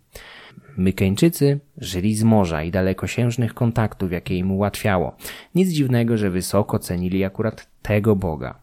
[0.78, 5.16] Mykeńczycy żyli z morza i dalekosiężnych kontaktów, jakie im ułatwiało.
[5.56, 8.60] Nic dziwnego, że wysoko cenili akurat tego boga.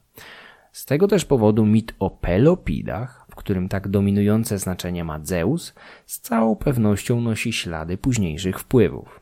[0.72, 5.74] Z tego też powodu mit o Pelopidach, w którym tak dominujące znaczenie ma Zeus,
[6.06, 9.20] z całą pewnością nosi ślady późniejszych wpływów.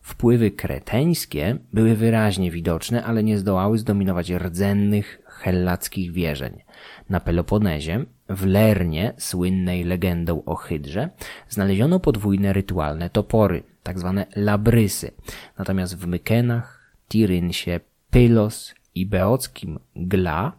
[0.00, 6.62] Wpływy kreteńskie były wyraźnie widoczne, ale nie zdołały zdominować rdzennych hellackich wierzeń.
[7.08, 11.10] Na Peloponezie, w Lernie, słynnej legendą o Hydrze,
[11.48, 13.62] znaleziono podwójne rytualne topory.
[13.82, 13.96] Tak
[14.36, 15.10] labrysy.
[15.58, 20.52] Natomiast w Mykenach, Tirynsie, Pylos i beockim Gla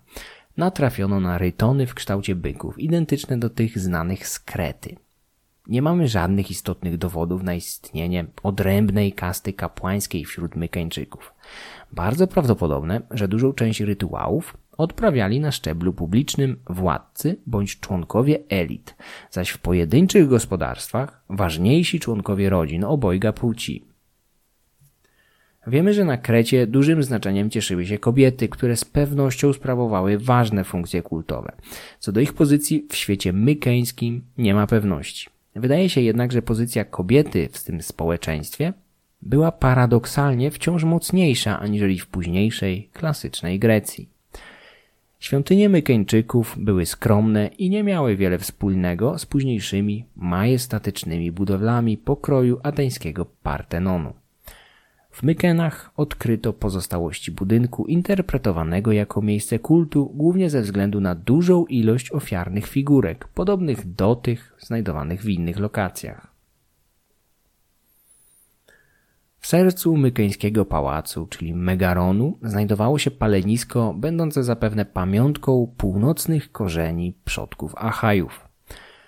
[0.58, 4.96] natrafiono na rytony w kształcie byków, identyczne do tych znanych z Krety.
[5.68, 11.34] Nie mamy żadnych istotnych dowodów na istnienie odrębnej kasty kapłańskiej wśród Mykeńczyków.
[11.92, 18.96] Bardzo prawdopodobne, że dużą część rytuałów odprawiali na szczeblu publicznym władcy bądź członkowie elit,
[19.32, 23.86] zaś w pojedynczych gospodarstwach ważniejsi członkowie rodzin obojga płci.
[25.68, 31.02] Wiemy, że na Krecie dużym znaczeniem cieszyły się kobiety, które z pewnością sprawowały ważne funkcje
[31.02, 31.52] kultowe.
[32.00, 35.30] Co do ich pozycji w świecie mykeńskim nie ma pewności.
[35.56, 38.74] Wydaje się jednak, że pozycja kobiety w tym społeczeństwie
[39.22, 44.13] była paradoksalnie wciąż mocniejsza aniżeli w późniejszej, klasycznej Grecji.
[45.24, 53.26] Świątynie Mykeńczyków były skromne i nie miały wiele wspólnego z późniejszymi, majestatycznymi budowlami pokroju ateńskiego
[53.44, 54.14] Partenonu.
[55.12, 62.12] W Mykenach odkryto pozostałości budynku interpretowanego jako miejsce kultu głównie ze względu na dużą ilość
[62.12, 66.33] ofiarnych figurek, podobnych do tych znajdowanych w innych lokacjach.
[69.44, 77.76] W sercu mykeńskiego pałacu, czyli Megaronu, znajdowało się palenisko będące zapewne pamiątką północnych korzeni przodków
[77.76, 78.48] Achajów.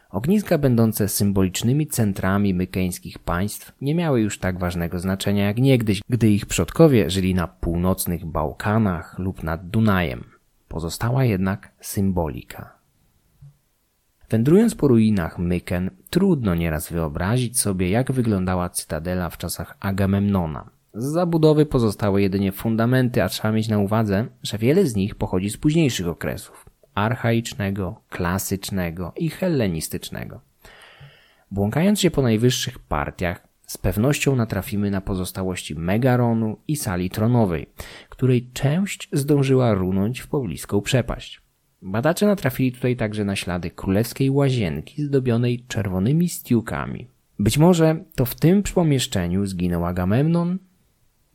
[0.09, 6.29] Ogniska będące symbolicznymi centrami mykeńskich państw nie miały już tak ważnego znaczenia jak niegdyś, gdy
[6.29, 10.23] ich przodkowie żyli na północnych Bałkanach lub nad Dunajem.
[10.67, 12.74] Pozostała jednak symbolika.
[14.29, 20.69] Wędrując po ruinach Myken, trudno nieraz wyobrazić sobie, jak wyglądała cytadela w czasach Agamemnona.
[20.93, 25.49] Z zabudowy pozostały jedynie fundamenty, a trzeba mieć na uwadze, że wiele z nich pochodzi
[25.49, 30.41] z późniejszych okresów archaicznego, klasycznego i hellenistycznego.
[31.51, 37.69] Błąkając się po najwyższych partiach, z pewnością natrafimy na pozostałości Megaronu i sali tronowej,
[38.09, 41.44] której część zdążyła runąć w pobliską przepaść.
[41.81, 47.07] Badacze natrafili tutaj także na ślady królewskiej łazienki zdobionej czerwonymi stiukami.
[47.39, 50.57] Być może to w tym pomieszczeniu zginął Agamemnon,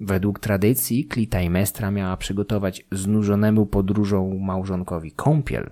[0.00, 5.70] Według tradycji Klitajmestra miała przygotować znużonemu podróżą małżonkowi kąpiel,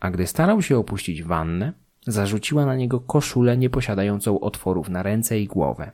[0.00, 1.72] a gdy starał się opuścić wannę,
[2.06, 5.92] zarzuciła na niego koszulę nieposiadającą otworów na ręce i głowę.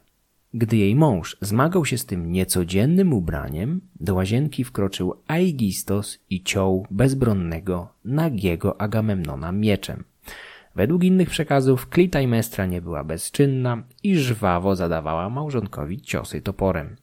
[0.55, 6.87] Gdy jej mąż zmagał się z tym niecodziennym ubraniem, do łazienki wkroczył Aigistos i ciął
[6.91, 10.05] bezbronnego, nagiego Agamemnona mieczem.
[10.75, 11.89] Według innych przekazów
[12.29, 16.97] Mestra nie była bezczynna i żwawo zadawała małżonkowi ciosy toporem.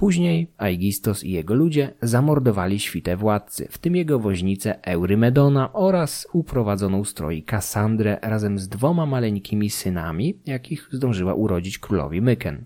[0.00, 7.04] Później Aigistos i jego ludzie zamordowali świtę władcy, w tym jego woźnicę Eurymedona oraz uprowadzoną
[7.04, 12.64] stroi Kassandrę razem z dwoma maleńkimi synami, jakich zdążyła urodzić królowi Myken.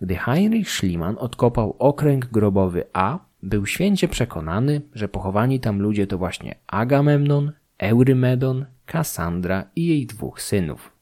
[0.00, 6.18] Gdy Heinrich Schliemann odkopał okręg grobowy A, był święcie przekonany, że pochowani tam ludzie to
[6.18, 10.93] właśnie Agamemnon, Eurymedon, Kassandra i jej dwóch synów.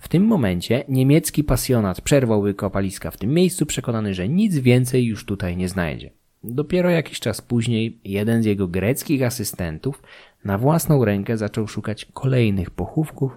[0.00, 5.24] W tym momencie niemiecki pasjonat przerwał wykopaliska w tym miejscu, przekonany, że nic więcej już
[5.24, 6.10] tutaj nie znajdzie.
[6.44, 10.02] Dopiero jakiś czas później jeden z jego greckich asystentów
[10.44, 13.32] na własną rękę zaczął szukać kolejnych pochówków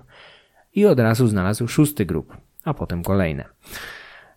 [0.75, 3.45] i od razu znalazł szósty grób, a potem kolejne.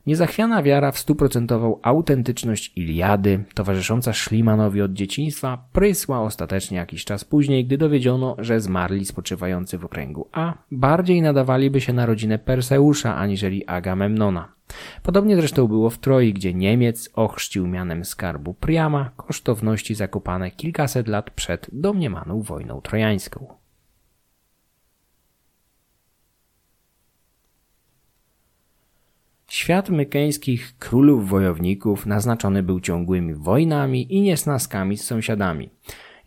[0.06, 7.64] Niezachwiana wiara w stuprocentową autentyczność Iliady, towarzysząca Szlimanowi od dzieciństwa, prysła ostatecznie jakiś czas później,
[7.64, 13.66] gdy dowiedziono, że zmarli spoczywający w okręgu A bardziej nadawaliby się na rodzinę Perseusza aniżeli
[13.66, 14.52] Agamemnona.
[15.02, 21.30] Podobnie zresztą było w Troi, gdzie Niemiec ochrzcił mianem skarbu Priama kosztowności zakopane kilkaset lat
[21.30, 23.65] przed domniemaną wojną trojańską.
[29.56, 35.70] Świat mykeńskich królów wojowników naznaczony był ciągłymi wojnami i niesnaskami z sąsiadami.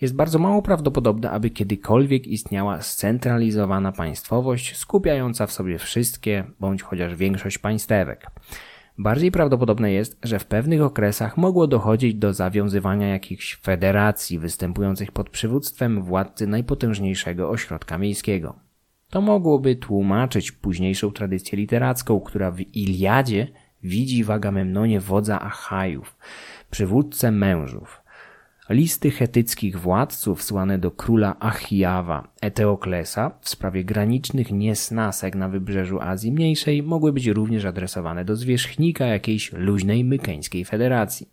[0.02, 7.16] Jest bardzo mało prawdopodobne, aby kiedykolwiek istniała scentralizowana państwowość skupiająca w sobie wszystkie bądź chociaż
[7.16, 8.28] większość państewek.
[8.98, 15.30] Bardziej prawdopodobne jest, że w pewnych okresach mogło dochodzić do zawiązywania jakichś federacji występujących pod
[15.30, 18.69] przywództwem władcy najpotężniejszego ośrodka miejskiego.
[19.10, 23.48] To mogłoby tłumaczyć późniejszą tradycję literacką, która w Iliadzie
[23.84, 26.18] widzi w Agamemnonie wodza Achajów,
[26.72, 28.02] przywódcę mężów.
[28.70, 36.32] Listy chetyckich władców słane do króla Achijawa, Eteoklesa w sprawie granicznych niesnasek na wybrzeżu Azji
[36.32, 41.30] Mniejszej mogły być również adresowane do zwierzchnika jakiejś luźnej mykeńskiej federacji.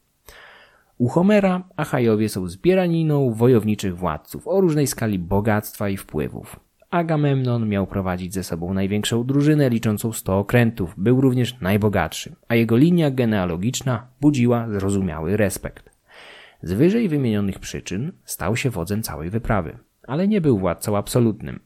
[0.98, 6.65] U Homera Achajowie są zbieraniną wojowniczych władców o różnej skali bogactwa i wpływów.
[6.90, 12.76] Agamemnon miał prowadzić ze sobą największą drużynę liczącą 100 okrętów, był również najbogatszy, a jego
[12.76, 15.90] linia genealogiczna budziła zrozumiały respekt.
[16.62, 21.60] Z wyżej wymienionych przyczyn stał się wodzem całej wyprawy, ale nie był władcą absolutnym.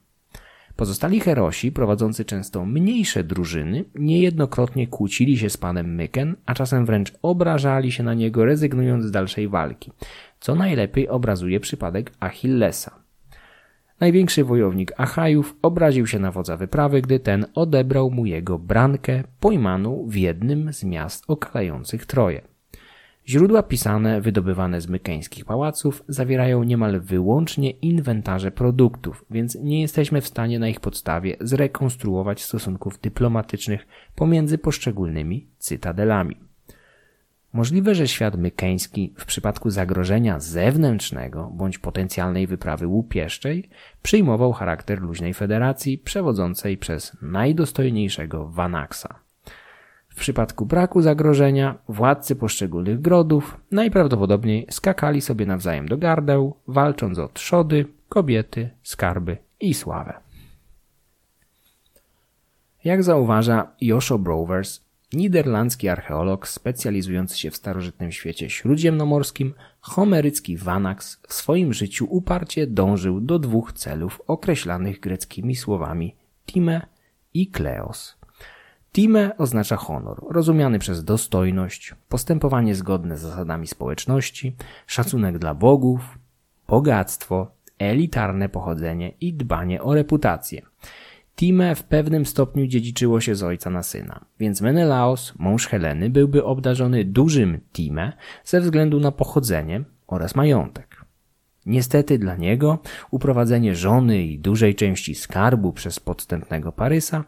[0.77, 7.13] Pozostali herosi, prowadzący często mniejsze drużyny, niejednokrotnie kłócili się z panem Myken, a czasem wręcz
[7.23, 9.93] obrażali się na niego, rezygnując z dalszej walki,
[10.41, 13.00] co najlepiej obrazuje przypadek Achillesa.
[14.01, 20.07] Największy wojownik Achajów obraził się na wodza wyprawy, gdy ten odebrał mu jego brankę pojmaną
[20.09, 22.43] w jednym z miast okalających Troje.
[23.29, 30.27] Źródła pisane, wydobywane z mykeńskich pałaców, zawierają niemal wyłącznie inwentarze produktów, więc nie jesteśmy w
[30.27, 33.87] stanie na ich podstawie zrekonstruować stosunków dyplomatycznych
[34.17, 36.50] pomiędzy poszczególnymi cytadelami.
[37.53, 43.69] Możliwe, że świat mykeński w przypadku zagrożenia zewnętrznego bądź potencjalnej wyprawy łupieszczej
[44.03, 49.09] przyjmował charakter luźnej federacji przewodzącej przez najdostojniejszego Vanaxa.
[50.09, 57.29] W przypadku braku zagrożenia władcy poszczególnych grodów najprawdopodobniej skakali sobie nawzajem do gardeł, walcząc o
[57.29, 60.21] trzody, kobiety, skarby i sławę.
[62.85, 64.81] Jak zauważa Josho Brovers,
[65.13, 73.21] Niderlandzki archeolog specjalizujący się w starożytnym świecie śródziemnomorskim, homerycki Vanax w swoim życiu uparcie dążył
[73.21, 76.87] do dwóch celów określanych greckimi słowami time
[77.35, 78.17] i kleos.
[78.93, 86.19] Time oznacza honor, rozumiany przez dostojność, postępowanie zgodne z zasadami społeczności, szacunek dla bogów,
[86.69, 90.63] bogactwo, elitarne pochodzenie i dbanie o reputację.
[91.37, 96.45] Time w pewnym stopniu dziedziczyło się z ojca na syna, więc Menelaos, mąż Heleny, byłby
[96.45, 98.13] obdarzony dużym Time
[98.45, 101.05] ze względu na pochodzenie oraz majątek.
[101.67, 102.79] Niestety dla niego
[103.11, 107.25] uprowadzenie żony i dużej części skarbu przez podstępnego Parysa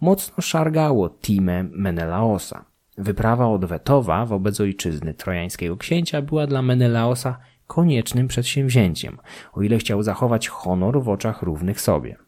[0.00, 2.64] mocno szargało Time Menelaosa.
[2.98, 9.18] Wyprawa odwetowa wobec ojczyzny trojańskiego księcia była dla Menelaosa koniecznym przedsięwzięciem,
[9.52, 12.25] o ile chciał zachować honor w oczach równych sobie.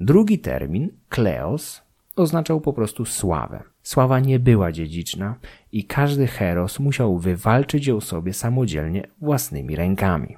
[0.00, 1.82] Drugi termin, kleos,
[2.16, 3.62] oznaczał po prostu sławę.
[3.82, 5.34] Sława nie była dziedziczna
[5.72, 10.36] i każdy heros musiał wywalczyć ją sobie samodzielnie własnymi rękami.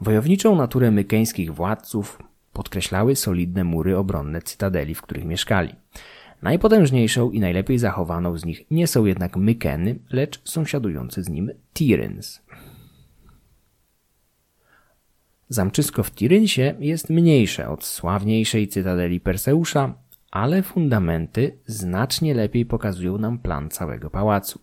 [0.00, 2.18] Wojowniczą naturę mykeńskich władców
[2.52, 5.74] podkreślały solidne mury obronne cytadeli, w których mieszkali.
[6.42, 12.42] Najpotężniejszą i najlepiej zachowaną z nich nie są jednak Mykeny, lecz sąsiadujący z nim Tiryns.
[15.48, 19.94] Zamczysko w Tirynsie jest mniejsze od sławniejszej cytadeli Perseusza,
[20.30, 24.60] ale fundamenty znacznie lepiej pokazują nam plan całego pałacu.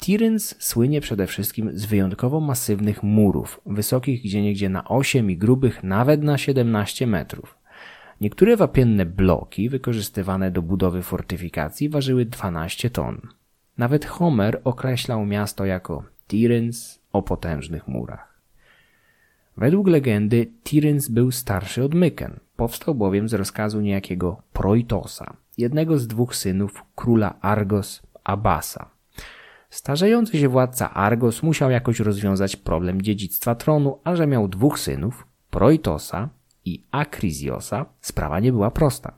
[0.00, 6.22] Tiryns słynie przede wszystkim z wyjątkowo masywnych murów, wysokich gdzieniegdzie na 8 i grubych nawet
[6.22, 7.58] na 17 metrów.
[8.20, 13.20] Niektóre wapienne bloki wykorzystywane do budowy fortyfikacji ważyły 12 ton.
[13.78, 18.27] Nawet Homer określał miasto jako Tiryns o potężnych murach.
[19.58, 22.40] Według legendy Tiryns był starszy od Myken.
[22.56, 28.90] Powstał bowiem z rozkazu niejakiego Proitosa, jednego z dwóch synów króla Argos Abasa.
[29.70, 35.26] Starzejący się władca Argos musiał jakoś rozwiązać problem dziedzictwa tronu, a że miał dwóch synów,
[35.50, 36.28] Proitosa
[36.64, 39.12] i Akriziosa, sprawa nie była prosta.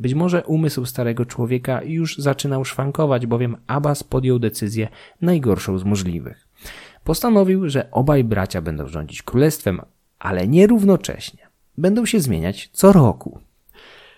[0.00, 4.88] Być może umysł starego człowieka już zaczynał szwankować, bowiem Abbas podjął decyzję
[5.20, 6.51] najgorszą z możliwych.
[7.04, 9.80] Postanowił, że obaj bracia będą rządzić królestwem,
[10.18, 11.48] ale nie równocześnie.
[11.78, 13.40] Będą się zmieniać co roku.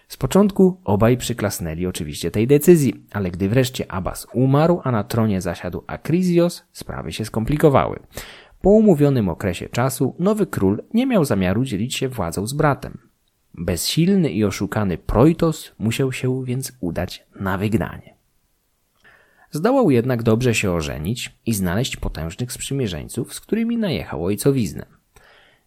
[0.09, 5.41] Z początku obaj przyklasnęli oczywiście tej decyzji, ale gdy wreszcie Abbas umarł, a na tronie
[5.41, 8.01] zasiadł Akrizios, sprawy się skomplikowały.
[8.61, 12.99] Po umówionym okresie czasu nowy król nie miał zamiaru dzielić się władzą z bratem.
[13.55, 18.14] Bezsilny i oszukany Proitos musiał się więc udać na wygnanie.
[19.55, 24.87] Zdołał jednak dobrze się ożenić i znaleźć potężnych sprzymierzeńców, z którymi najechał ojcowiznę.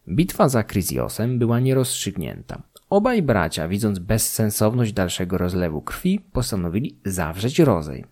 [0.09, 2.61] Bitwa za Kryziosem była nierozstrzygnięta.
[2.89, 8.05] Obaj bracia, widząc bezsensowność dalszego rozlewu krwi, postanowili zawrzeć rozej.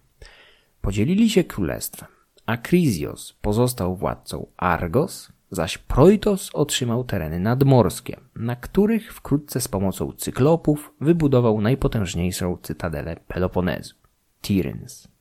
[0.82, 2.10] Podzielili się królestwem,
[2.46, 10.12] a Kryzios pozostał władcą Argos, zaś Proitos otrzymał tereny nadmorskie, na których wkrótce z pomocą
[10.12, 13.96] cyklopów wybudował najpotężniejszą cytadelę Peloponezu
[14.42, 15.15] Tiryns.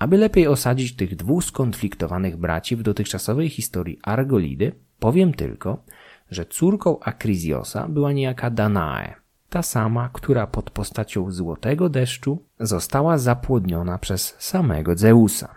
[0.00, 5.82] Aby lepiej osadzić tych dwóch skonfliktowanych braci w dotychczasowej historii Argolidy, powiem tylko,
[6.30, 9.14] że córką Akriziosa była niejaka Danae,
[9.50, 15.54] ta sama, która pod postacią złotego deszczu została zapłodniona przez samego Zeusa.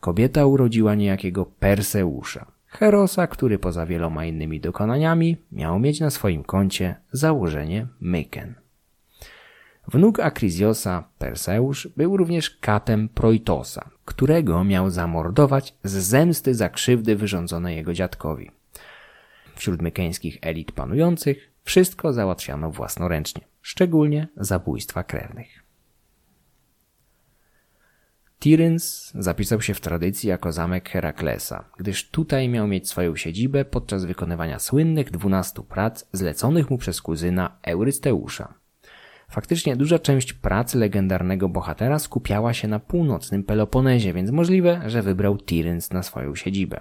[0.00, 6.96] Kobieta urodziła niejakiego Perseusza, Herosa, który poza wieloma innymi dokonaniami miał mieć na swoim koncie
[7.12, 8.63] założenie Myken.
[9.88, 17.74] Wnuk Akriziosa, Perseusz, był również katem Proitosa, którego miał zamordować z zemsty za krzywdy wyrządzone
[17.74, 18.50] jego dziadkowi.
[19.56, 25.64] Wśród mykeńskich elit panujących wszystko załatwiano własnoręcznie, szczególnie zabójstwa krewnych.
[28.40, 34.04] Tiryns zapisał się w tradycji jako zamek Heraklesa, gdyż tutaj miał mieć swoją siedzibę podczas
[34.04, 38.54] wykonywania słynnych dwunastu prac zleconych mu przez kuzyna Eurysteusza.
[39.34, 45.38] Faktycznie duża część pracy legendarnego bohatera skupiała się na północnym Peloponezie, więc możliwe, że wybrał
[45.38, 46.80] Tiryns na swoją siedzibę.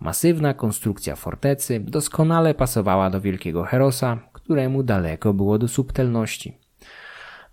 [0.00, 6.58] Masywna konstrukcja fortecy doskonale pasowała do wielkiego Herosa, któremu daleko było do subtelności.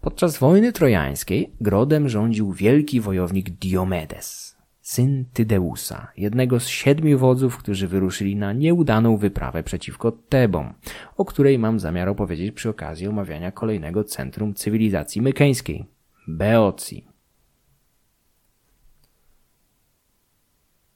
[0.02, 4.55] Podczas wojny trojańskiej grodem rządził wielki wojownik Diomedes,
[4.86, 10.74] syn Tydeusa, jednego z siedmiu wodzów, którzy wyruszyli na nieudaną wyprawę przeciwko Tebom,
[11.18, 15.86] o której mam zamiar opowiedzieć przy okazji omawiania kolejnego centrum cywilizacji mykeńskiej
[16.28, 17.08] Beocji.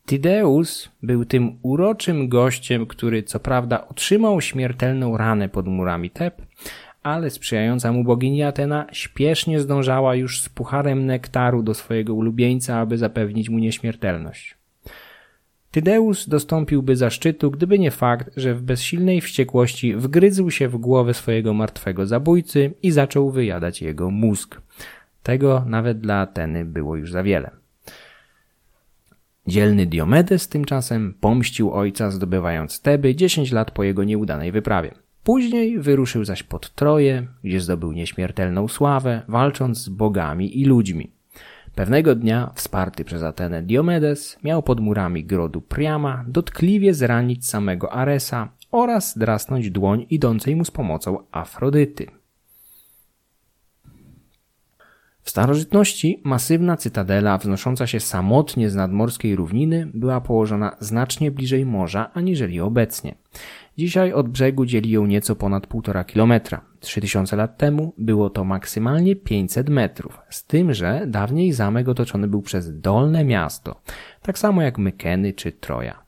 [0.05, 6.41] Tydeus był tym uroczym gościem, który co prawda otrzymał śmiertelną ranę pod murami Teb,
[7.03, 12.97] ale sprzyjająca mu bogini Atena śpiesznie zdążała już z pucharem nektaru do swojego ulubieńca, aby
[12.97, 14.57] zapewnić mu nieśmiertelność.
[15.71, 21.53] Tydeus dostąpiłby zaszczytu, gdyby nie fakt, że w bezsilnej wściekłości wgryzł się w głowę swojego
[21.53, 24.61] martwego zabójcy i zaczął wyjadać jego mózg.
[25.23, 27.51] Tego nawet dla Ateny było już za wiele.
[29.47, 34.91] Dzielny Diomedes tymczasem pomścił ojca, zdobywając Teby 10 lat po jego nieudanej wyprawie.
[35.23, 41.11] Później wyruszył zaś pod Troję, gdzie zdobył nieśmiertelną sławę, walcząc z bogami i ludźmi.
[41.75, 48.49] Pewnego dnia, wsparty przez Atenę Diomedes, miał pod murami grodu Priama dotkliwie zranić samego Aresa
[48.71, 52.07] oraz drasnąć dłoń idącej mu z pomocą Afrodyty.
[55.23, 62.09] W starożytności masywna cytadela wznosząca się samotnie z nadmorskiej równiny była położona znacznie bliżej morza
[62.13, 63.15] aniżeli obecnie.
[63.79, 66.61] Dzisiaj od brzegu dzieli ją nieco ponad 1,5 kilometra.
[66.79, 72.41] 3000 lat temu było to maksymalnie 500 metrów, z tym, że dawniej zamek otoczony był
[72.41, 73.81] przez dolne miasto,
[74.21, 76.03] tak samo jak Mykeny czy Troja.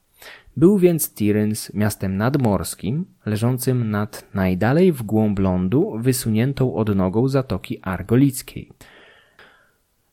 [0.57, 8.71] Był więc Tiryns miastem nadmorskim, leżącym nad najdalej w głąb lądu, wysuniętą odnogą Zatoki Argolickiej.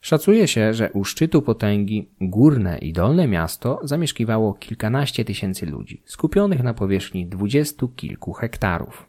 [0.01, 6.63] Szacuje się, że u szczytu potęgi górne i dolne miasto zamieszkiwało kilkanaście tysięcy ludzi, skupionych
[6.63, 9.09] na powierzchni dwudziestu kilku hektarów.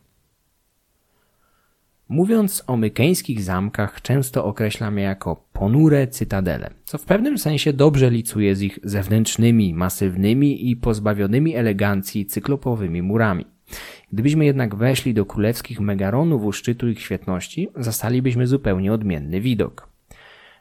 [2.10, 8.10] Mówiąc o mykeńskich zamkach, często określam je jako ponure cytadele, co w pewnym sensie dobrze
[8.10, 13.46] licuje z ich zewnętrznymi, masywnymi i pozbawionymi elegancji cyklopowymi murami.
[14.14, 19.89] Gdybyśmy jednak weszli do królewskich megaronów u szczytu ich świetności, zastalibyśmy zupełnie odmienny widok.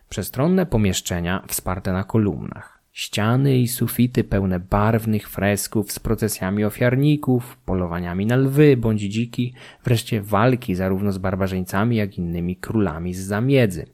[0.08, 8.26] Przestronne pomieszczenia wsparte na kolumnach, ściany i sufity pełne barwnych fresków z procesjami ofiarników, polowaniami
[8.26, 9.54] na lwy bądź dziki,
[9.84, 13.86] wreszcie walki zarówno z barbarzyńcami, jak innymi królami z zamiedzy.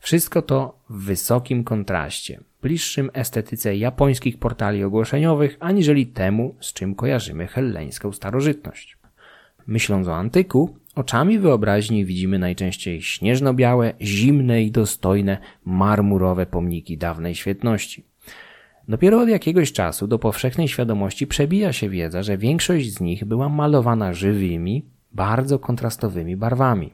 [0.00, 7.46] Wszystko to w wysokim kontraście, bliższym estetyce japońskich portali ogłoszeniowych, aniżeli temu, z czym kojarzymy
[7.46, 8.98] helleńską starożytność.
[9.66, 18.04] Myśląc o antyku, oczami wyobraźni widzimy najczęściej śnieżno-białe, zimne i dostojne marmurowe pomniki dawnej świetności.
[18.88, 23.48] Dopiero od jakiegoś czasu do powszechnej świadomości przebija się wiedza, że większość z nich była
[23.48, 26.92] malowana żywymi, bardzo kontrastowymi barwami.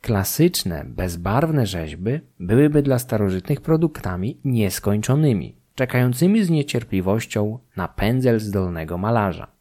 [0.00, 9.59] Klasyczne, bezbarwne rzeźby byłyby dla starożytnych produktami nieskończonymi, czekającymi z niecierpliwością na pędzel zdolnego malarza.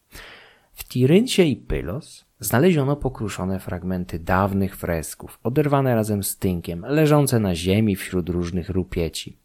[0.79, 7.55] W Tiryncie i Pylos znaleziono pokruszone fragmenty dawnych fresków, oderwane razem z tynkiem, leżące na
[7.55, 9.37] ziemi wśród różnych rupieci.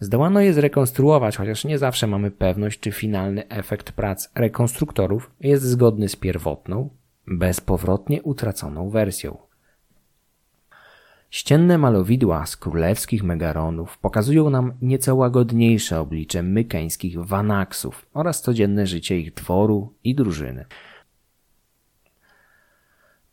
[0.00, 6.08] Zdołano je zrekonstruować, chociaż nie zawsze mamy pewność, czy finalny efekt prac rekonstruktorów jest zgodny
[6.08, 6.90] z pierwotną,
[7.26, 9.36] bezpowrotnie utraconą wersją.
[11.34, 19.18] Ścienne malowidła z królewskich megaronów pokazują nam nieco łagodniejsze oblicze mykeńskich wanaksów oraz codzienne życie
[19.18, 20.64] ich dworu i drużyny.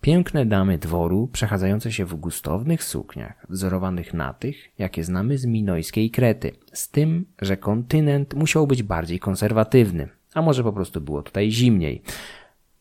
[0.01, 6.11] Piękne damy dworu, przechadzające się w gustownych sukniach, wzorowanych na tych, jakie znamy z minojskiej
[6.11, 11.51] Krety, z tym, że kontynent musiał być bardziej konserwatywny, a może po prostu było tutaj
[11.51, 12.01] zimniej,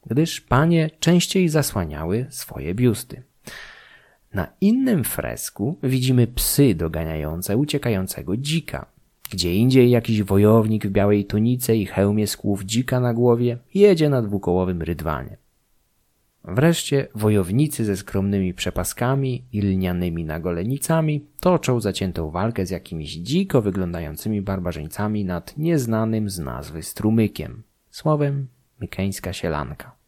[0.07, 3.23] gdyż panie częściej zasłaniały swoje biusty.
[4.35, 8.87] Na innym fresku widzimy psy doganiające uciekającego dzika.
[9.31, 14.09] Gdzie indziej jakiś wojownik w białej tunice i hełmie z kłów dzika na głowie jedzie
[14.09, 15.37] na dwukołowym rydwanie.
[16.45, 24.43] Wreszcie wojownicy ze skromnymi przepaskami i lnianymi nagolenicami toczą zaciętą walkę z jakimiś dziko wyglądającymi
[24.43, 27.63] barbarzyńcami nad nieznanym z nazwy strumykiem.
[27.91, 28.47] Słowem,
[28.81, 30.00] mykeńska sielanka.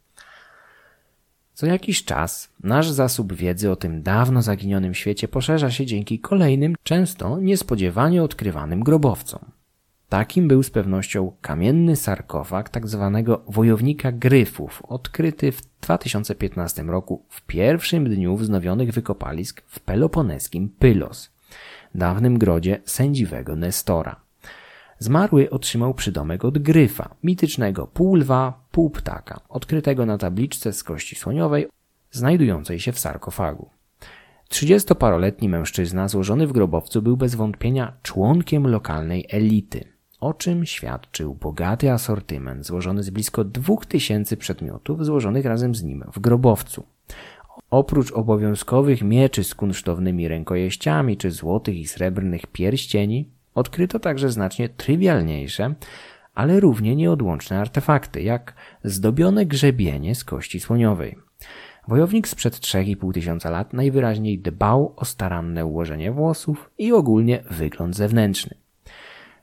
[1.55, 6.75] Co jakiś czas nasz zasób wiedzy o tym dawno zaginionym świecie poszerza się dzięki kolejnym,
[6.83, 9.41] często niespodziewanie odkrywanym grobowcom.
[10.09, 13.23] Takim był z pewnością kamienny sarkofag tzw.
[13.27, 21.31] Tak wojownika gryfów, odkryty w 2015 roku w pierwszym dniu wznowionych wykopalisk w peloponeskim Pylos,
[21.95, 24.21] dawnym grodzie sędziwego Nestora.
[25.03, 31.69] Zmarły otrzymał przydomek od gryfa, mitycznego półlwa, półptaka, odkrytego na tabliczce z kości słoniowej,
[32.11, 33.71] znajdującej się w sarkofagu.
[34.49, 39.85] Trzydziestoparoletni mężczyzna złożony w grobowcu był bez wątpienia członkiem lokalnej elity,
[40.21, 46.05] o czym świadczył bogaty asortyment złożony z blisko dwóch tysięcy przedmiotów złożonych razem z nim
[46.13, 46.85] w grobowcu.
[47.71, 55.75] Oprócz obowiązkowych mieczy z kunsztownymi rękojeściami czy złotych i srebrnych pierścieni, Odkryto także znacznie trywialniejsze,
[56.35, 61.19] ale równie nieodłączne artefakty, jak zdobione grzebienie z kości słoniowej.
[61.89, 68.55] Wojownik sprzed 3,5 tysiąca lat najwyraźniej dbał o staranne ułożenie włosów i ogólnie wygląd zewnętrzny.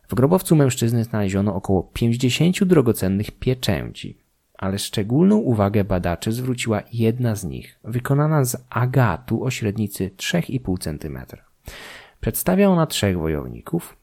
[0.07, 4.17] W grobowcu mężczyzny znaleziono około 50 drogocennych pieczęci,
[4.57, 11.19] ale szczególną uwagę badaczy zwróciła jedna z nich, wykonana z agatu o średnicy 3,5 cm.
[12.21, 13.95] Przedstawia ona trzech wojowników,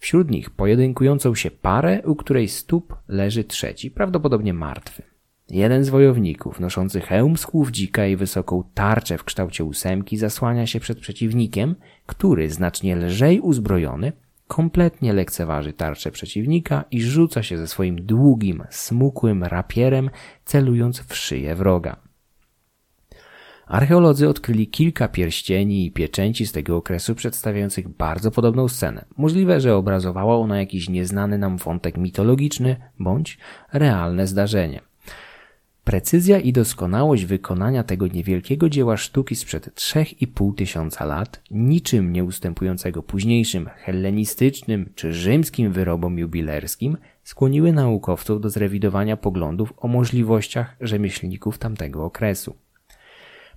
[0.00, 5.02] Wśród nich pojedynkującą się parę, u której stóp leży trzeci, prawdopodobnie martwy.
[5.50, 10.66] Jeden z wojowników, noszący hełm z kłów dzika i wysoką tarczę w kształcie ósemki, zasłania
[10.66, 11.74] się przed przeciwnikiem,
[12.06, 14.12] który, znacznie lżej uzbrojony,
[14.48, 20.10] kompletnie lekceważy tarczę przeciwnika i rzuca się ze swoim długim, smukłym rapierem,
[20.44, 22.09] celując w szyję wroga.
[23.70, 29.04] Archeolodzy odkryli kilka pierścieni i pieczęci z tego okresu przedstawiających bardzo podobną scenę.
[29.16, 33.38] Możliwe, że obrazowała ona jakiś nieznany nam wątek mitologiczny bądź
[33.72, 34.80] realne zdarzenie.
[35.84, 43.02] Precyzja i doskonałość wykonania tego niewielkiego dzieła sztuki sprzed 3,5 tysiąca lat, niczym nie ustępującego
[43.02, 52.04] późniejszym hellenistycznym czy rzymskim wyrobom jubilerskim, skłoniły naukowców do zrewidowania poglądów o możliwościach rzemieślników tamtego
[52.04, 52.54] okresu.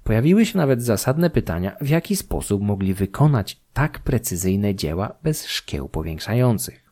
[0.03, 5.89] Pojawiły się nawet zasadne pytania, w jaki sposób mogli wykonać tak precyzyjne dzieła bez szkieł
[5.89, 6.83] powiększających.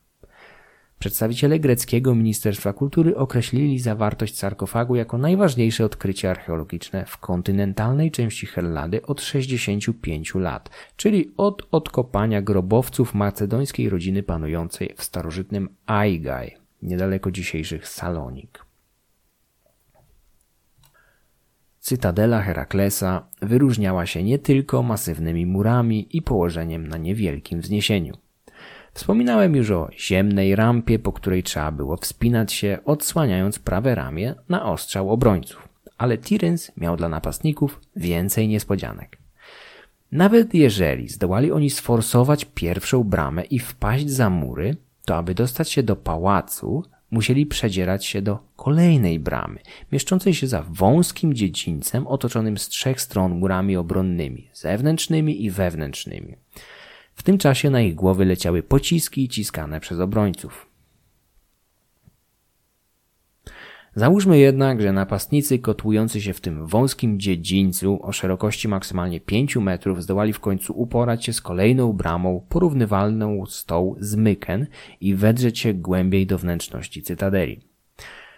[1.00, 9.02] Przedstawiciele greckiego Ministerstwa Kultury określili zawartość sarkofagu jako najważniejsze odkrycie archeologiczne w kontynentalnej części Hellady
[9.02, 17.88] od 65 lat, czyli od odkopania grobowców macedońskiej rodziny panującej w starożytnym Aigaj, niedaleko dzisiejszych
[17.88, 18.71] Salonik.
[21.82, 28.18] Cytadela Heraklesa wyróżniała się nie tylko masywnymi murami i położeniem na niewielkim wzniesieniu.
[28.94, 34.66] Wspominałem już o ziemnej rampie, po której trzeba było wspinać się, odsłaniając prawe ramię na
[34.66, 35.68] ostrzał obrońców.
[35.98, 39.18] Ale Tyrens miał dla napastników więcej niespodzianek.
[40.12, 44.76] Nawet jeżeli zdołali oni sforsować pierwszą bramę i wpaść za mury,
[45.06, 49.60] to aby dostać się do pałacu, musieli przedzierać się do kolejnej bramy,
[49.92, 56.36] mieszczącej się za wąskim dziedzińcem otoczonym z trzech stron murami obronnymi, zewnętrznymi i wewnętrznymi.
[57.16, 60.71] W tym czasie na ich głowy leciały pociski ciskane przez obrońców.
[63.96, 70.04] Załóżmy jednak, że napastnicy kotłujący się w tym wąskim dziedzińcu o szerokości maksymalnie 5 metrów
[70.04, 74.68] zdołali w końcu uporać się z kolejną bramą porównywalną z tą z Myken
[75.02, 77.62] i wedrzeć się głębiej do wnętrzności cytadeli.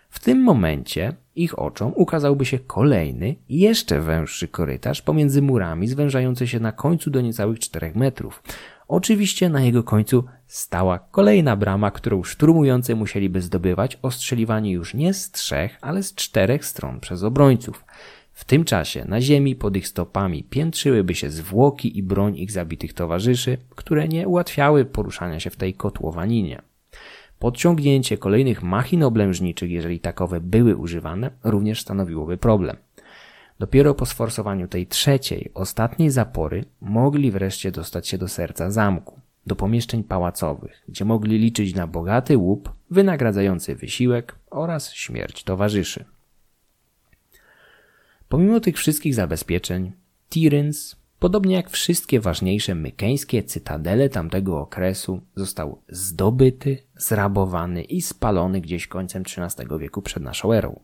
[0.09, 6.59] W tym momencie ich oczom ukazałby się kolejny, jeszcze węższy korytarz pomiędzy murami zwężający się
[6.59, 8.43] na końcu do niecałych 4 metrów.
[8.87, 15.31] Oczywiście na jego końcu stała kolejna brama, którą szturmujący musieliby zdobywać, ostrzeliwani już nie z
[15.31, 17.85] trzech, ale z czterech stron przez obrońców.
[18.33, 22.93] W tym czasie na ziemi pod ich stopami piętrzyłyby się zwłoki i broń ich zabitych
[22.93, 26.61] towarzyszy, które nie ułatwiały poruszania się w tej kotłowaninie.
[27.39, 32.77] Podciągnięcie kolejnych machin oblężniczych, jeżeli takowe były używane, również stanowiłoby problem.
[33.63, 39.55] Dopiero po sforsowaniu tej trzeciej, ostatniej zapory mogli wreszcie dostać się do serca zamku, do
[39.55, 46.05] pomieszczeń pałacowych, gdzie mogli liczyć na bogaty łup, wynagradzający wysiłek oraz śmierć towarzyszy.
[48.29, 49.91] Pomimo tych wszystkich zabezpieczeń,
[50.29, 58.87] Tyrens, podobnie jak wszystkie ważniejsze mykeńskie cytadele tamtego okresu, został zdobyty, zrabowany i spalony gdzieś
[58.87, 60.79] końcem XIII wieku przed naszą erą.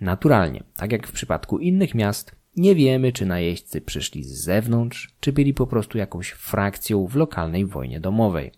[0.00, 5.32] Naturalnie, tak jak w przypadku innych miast, nie wiemy, czy najeźdźcy przyszli z zewnątrz, czy
[5.32, 8.52] byli po prostu jakąś frakcją w lokalnej wojnie domowej.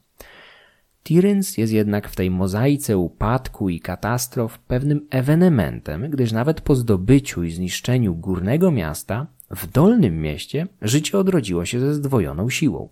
[1.03, 7.45] Tyrens jest jednak w tej mozaice upadku i katastrof pewnym ewenementem, gdyż nawet po zdobyciu
[7.45, 12.89] i zniszczeniu górnego miasta, w dolnym mieście życie odrodziło się ze zdwojoną siłą.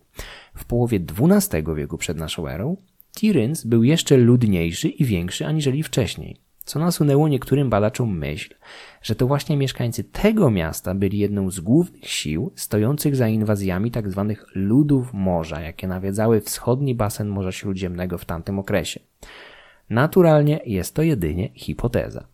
[0.55, 2.77] W połowie XII wieku przed naszą erą
[3.15, 8.55] Tyrens był jeszcze ludniejszy i większy aniżeli wcześniej co nasunęło niektórym badaczom myśl,
[9.03, 14.35] że to właśnie mieszkańcy tego miasta byli jedną z głównych sił stojących za inwazjami tzw.
[14.37, 19.01] Tak ludów morza, jakie nawiedzały wschodni basen Morza Śródziemnego w tamtym okresie.
[19.91, 22.27] Naturalnie jest to jedynie hipoteza.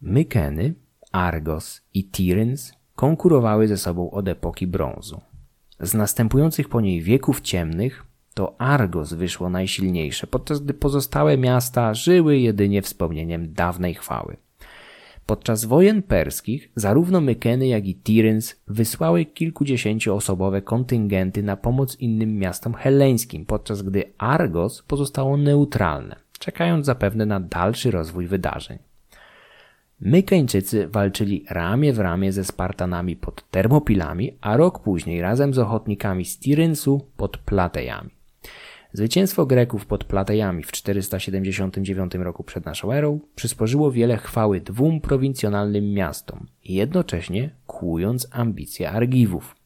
[0.00, 0.74] Mykeny,
[1.12, 5.20] Argos i Tiryns konkurowały ze sobą od epoki brązu.
[5.80, 8.07] Z następujących po niej wieków ciemnych
[8.38, 14.36] to Argos wyszło najsilniejsze, podczas gdy pozostałe miasta żyły jedynie wspomnieniem dawnej chwały.
[15.26, 22.74] Podczas wojen perskich zarówno Mykeny, jak i Tiryns wysłały kilkudziesięcioosobowe kontyngenty na pomoc innym miastom
[22.74, 28.78] helleńskim, podczas gdy Argos pozostało neutralne, czekając zapewne na dalszy rozwój wydarzeń.
[30.00, 36.24] Mykeńczycy walczyli ramię w ramię ze Spartanami pod Termopilami, a rok później razem z ochotnikami
[36.24, 38.17] z Tirynsu pod Platejami.
[38.92, 45.92] Zwycięstwo Greków pod Platejami w 479 roku przed naszą erą przysporzyło wiele chwały dwóm prowincjonalnym
[45.92, 49.56] miastom, jednocześnie kłując ambicje Argiwów,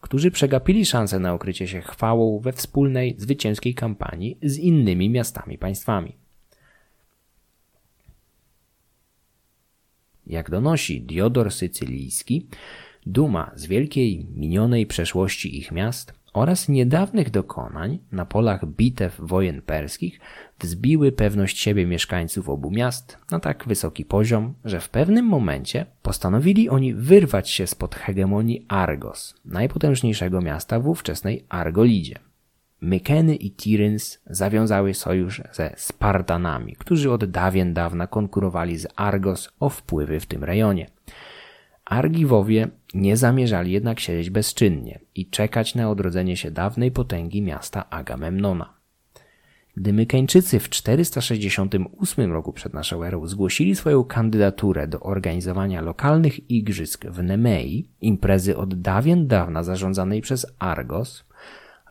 [0.00, 6.16] którzy przegapili szansę na okrycie się chwałą we wspólnej, zwycięskiej kampanii z innymi miastami państwami.
[10.26, 12.46] Jak donosi Diodor Sycylijski,
[13.06, 20.20] duma z wielkiej minionej przeszłości ich miast oraz niedawnych dokonań na polach bitew wojen perskich
[20.58, 26.68] wzbiły pewność siebie mieszkańców obu miast na tak wysoki poziom, że w pewnym momencie postanowili
[26.68, 32.18] oni wyrwać się spod hegemonii Argos, najpotężniejszego miasta w ówczesnej Argolidzie.
[32.80, 39.68] Mykeny i Tiryns zawiązały sojusz ze Spartanami, którzy od dawien dawna konkurowali z Argos o
[39.68, 40.95] wpływy w tym rejonie.
[41.86, 48.74] Argiwowie nie zamierzali jednak siedzieć bezczynnie i czekać na odrodzenie się dawnej potęgi miasta Agamemnona.
[49.76, 57.06] Gdy Mykeńczycy w 468 roku przed naszą erą zgłosili swoją kandydaturę do organizowania lokalnych igrzysk
[57.06, 61.24] w Nemei, imprezy od dawien dawna zarządzanej przez Argos,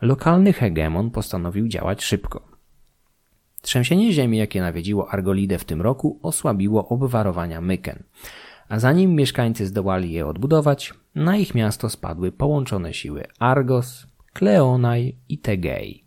[0.02, 2.48] lokalny hegemon postanowił działać szybko.
[3.62, 8.02] Trzęsienie ziemi, jakie nawiedziło Argolidę w tym roku, osłabiło obwarowania Myken,
[8.68, 15.38] a zanim mieszkańcy zdołali je odbudować, na ich miasto spadły połączone siły Argos, Kleonaj i
[15.38, 16.04] Tegei.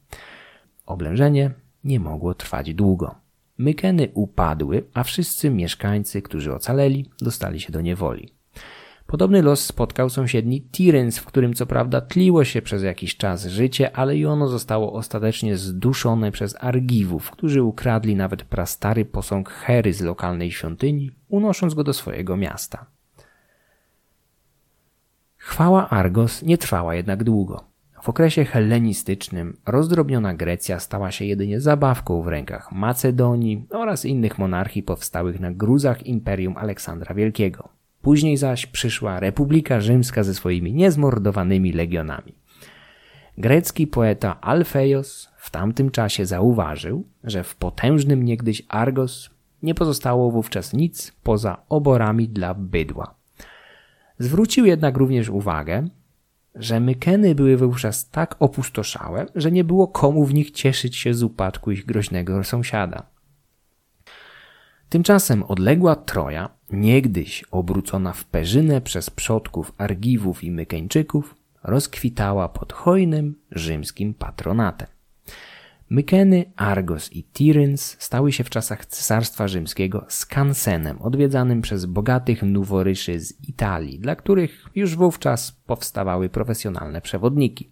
[0.86, 1.51] Oblężenie
[1.84, 3.16] nie mogło trwać długo.
[3.57, 8.38] Mykeny upadły, a wszyscy mieszkańcy, którzy ocaleli, dostali się do niewoli.
[9.10, 13.97] Podobny los spotkał sąsiedni Tirens, w którym co prawda tliło się przez jakiś czas życie,
[13.97, 20.01] ale i ono zostało ostatecznie zduszone przez Argiwów, którzy ukradli nawet prastary posąg Hery z
[20.01, 22.86] lokalnej świątyni, unosząc go do swojego miasta.
[25.38, 27.64] Chwała Argos nie trwała jednak długo.
[28.01, 34.84] W okresie hellenistycznym rozdrobniona Grecja stała się jedynie zabawką w rękach Macedonii oraz innych monarchii
[34.84, 37.78] powstałych na gruzach Imperium Aleksandra Wielkiego.
[38.01, 42.33] Później zaś przyszła Republika Rzymska ze swoimi niezmordowanymi legionami.
[43.37, 49.29] Grecki poeta Alfeios w tamtym czasie zauważył, że w potężnym niegdyś Argos
[49.63, 53.15] nie pozostało wówczas nic poza oborami dla bydła.
[54.19, 55.87] Zwrócił jednak również uwagę,
[56.55, 61.23] że Mykeny były wówczas tak opustoszałe, że nie było komu w nich cieszyć się z
[61.23, 63.03] upadku ich groźnego sąsiada.
[64.89, 73.36] Tymczasem odległa Troja, niegdyś obrócona w perzynę przez przodków Argiwów i Mykeńczyków, rozkwitała pod hojnym
[73.51, 74.88] rzymskim patronatem.
[75.89, 83.20] Mykeny, Argos i Tiryns stały się w czasach Cesarstwa Rzymskiego skansenem odwiedzanym przez bogatych noworyszy
[83.20, 87.70] z Italii, dla których już wówczas powstawały profesjonalne przewodniki.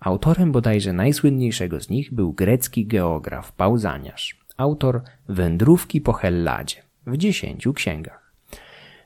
[0.00, 7.72] Autorem bodajże najsłynniejszego z nich był grecki geograf Pauzaniarz, autor Wędrówki po Helladzie w dziesięciu
[7.72, 8.32] księgach.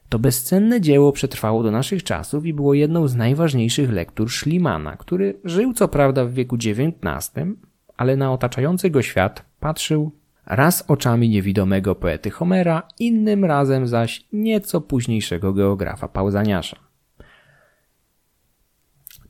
[0.09, 5.41] To bezcenne dzieło przetrwało do naszych czasów i było jedną z najważniejszych lektur Schlimana, który
[5.45, 7.31] żył co prawda w wieku XIX,
[7.97, 10.13] ale na otaczający go świat patrzył
[10.47, 16.77] raz oczami niewidomego poety Homera, innym razem zaś nieco późniejszego geografa Pauzaniasza.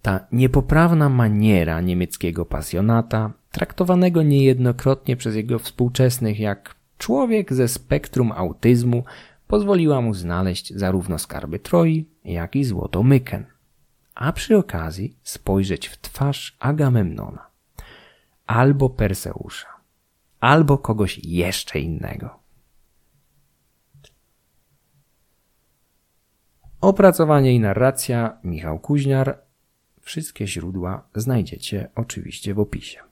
[0.02, 9.04] Ta niepoprawna maniera niemieckiego pasjonata, traktowanego niejednokrotnie przez jego współczesnych jak człowiek ze spektrum autyzmu,
[9.46, 13.46] pozwoliła mu znaleźć zarówno skarby Troi, jak i złoto Myken,
[14.14, 17.46] a przy okazji spojrzeć w twarz Agamemnona
[18.46, 19.68] albo Perseusza,
[20.40, 22.38] albo kogoś jeszcze innego.
[26.80, 29.38] Opracowanie i narracja Michał Kuźniar.
[30.00, 33.11] Wszystkie źródła znajdziecie oczywiście w opisie.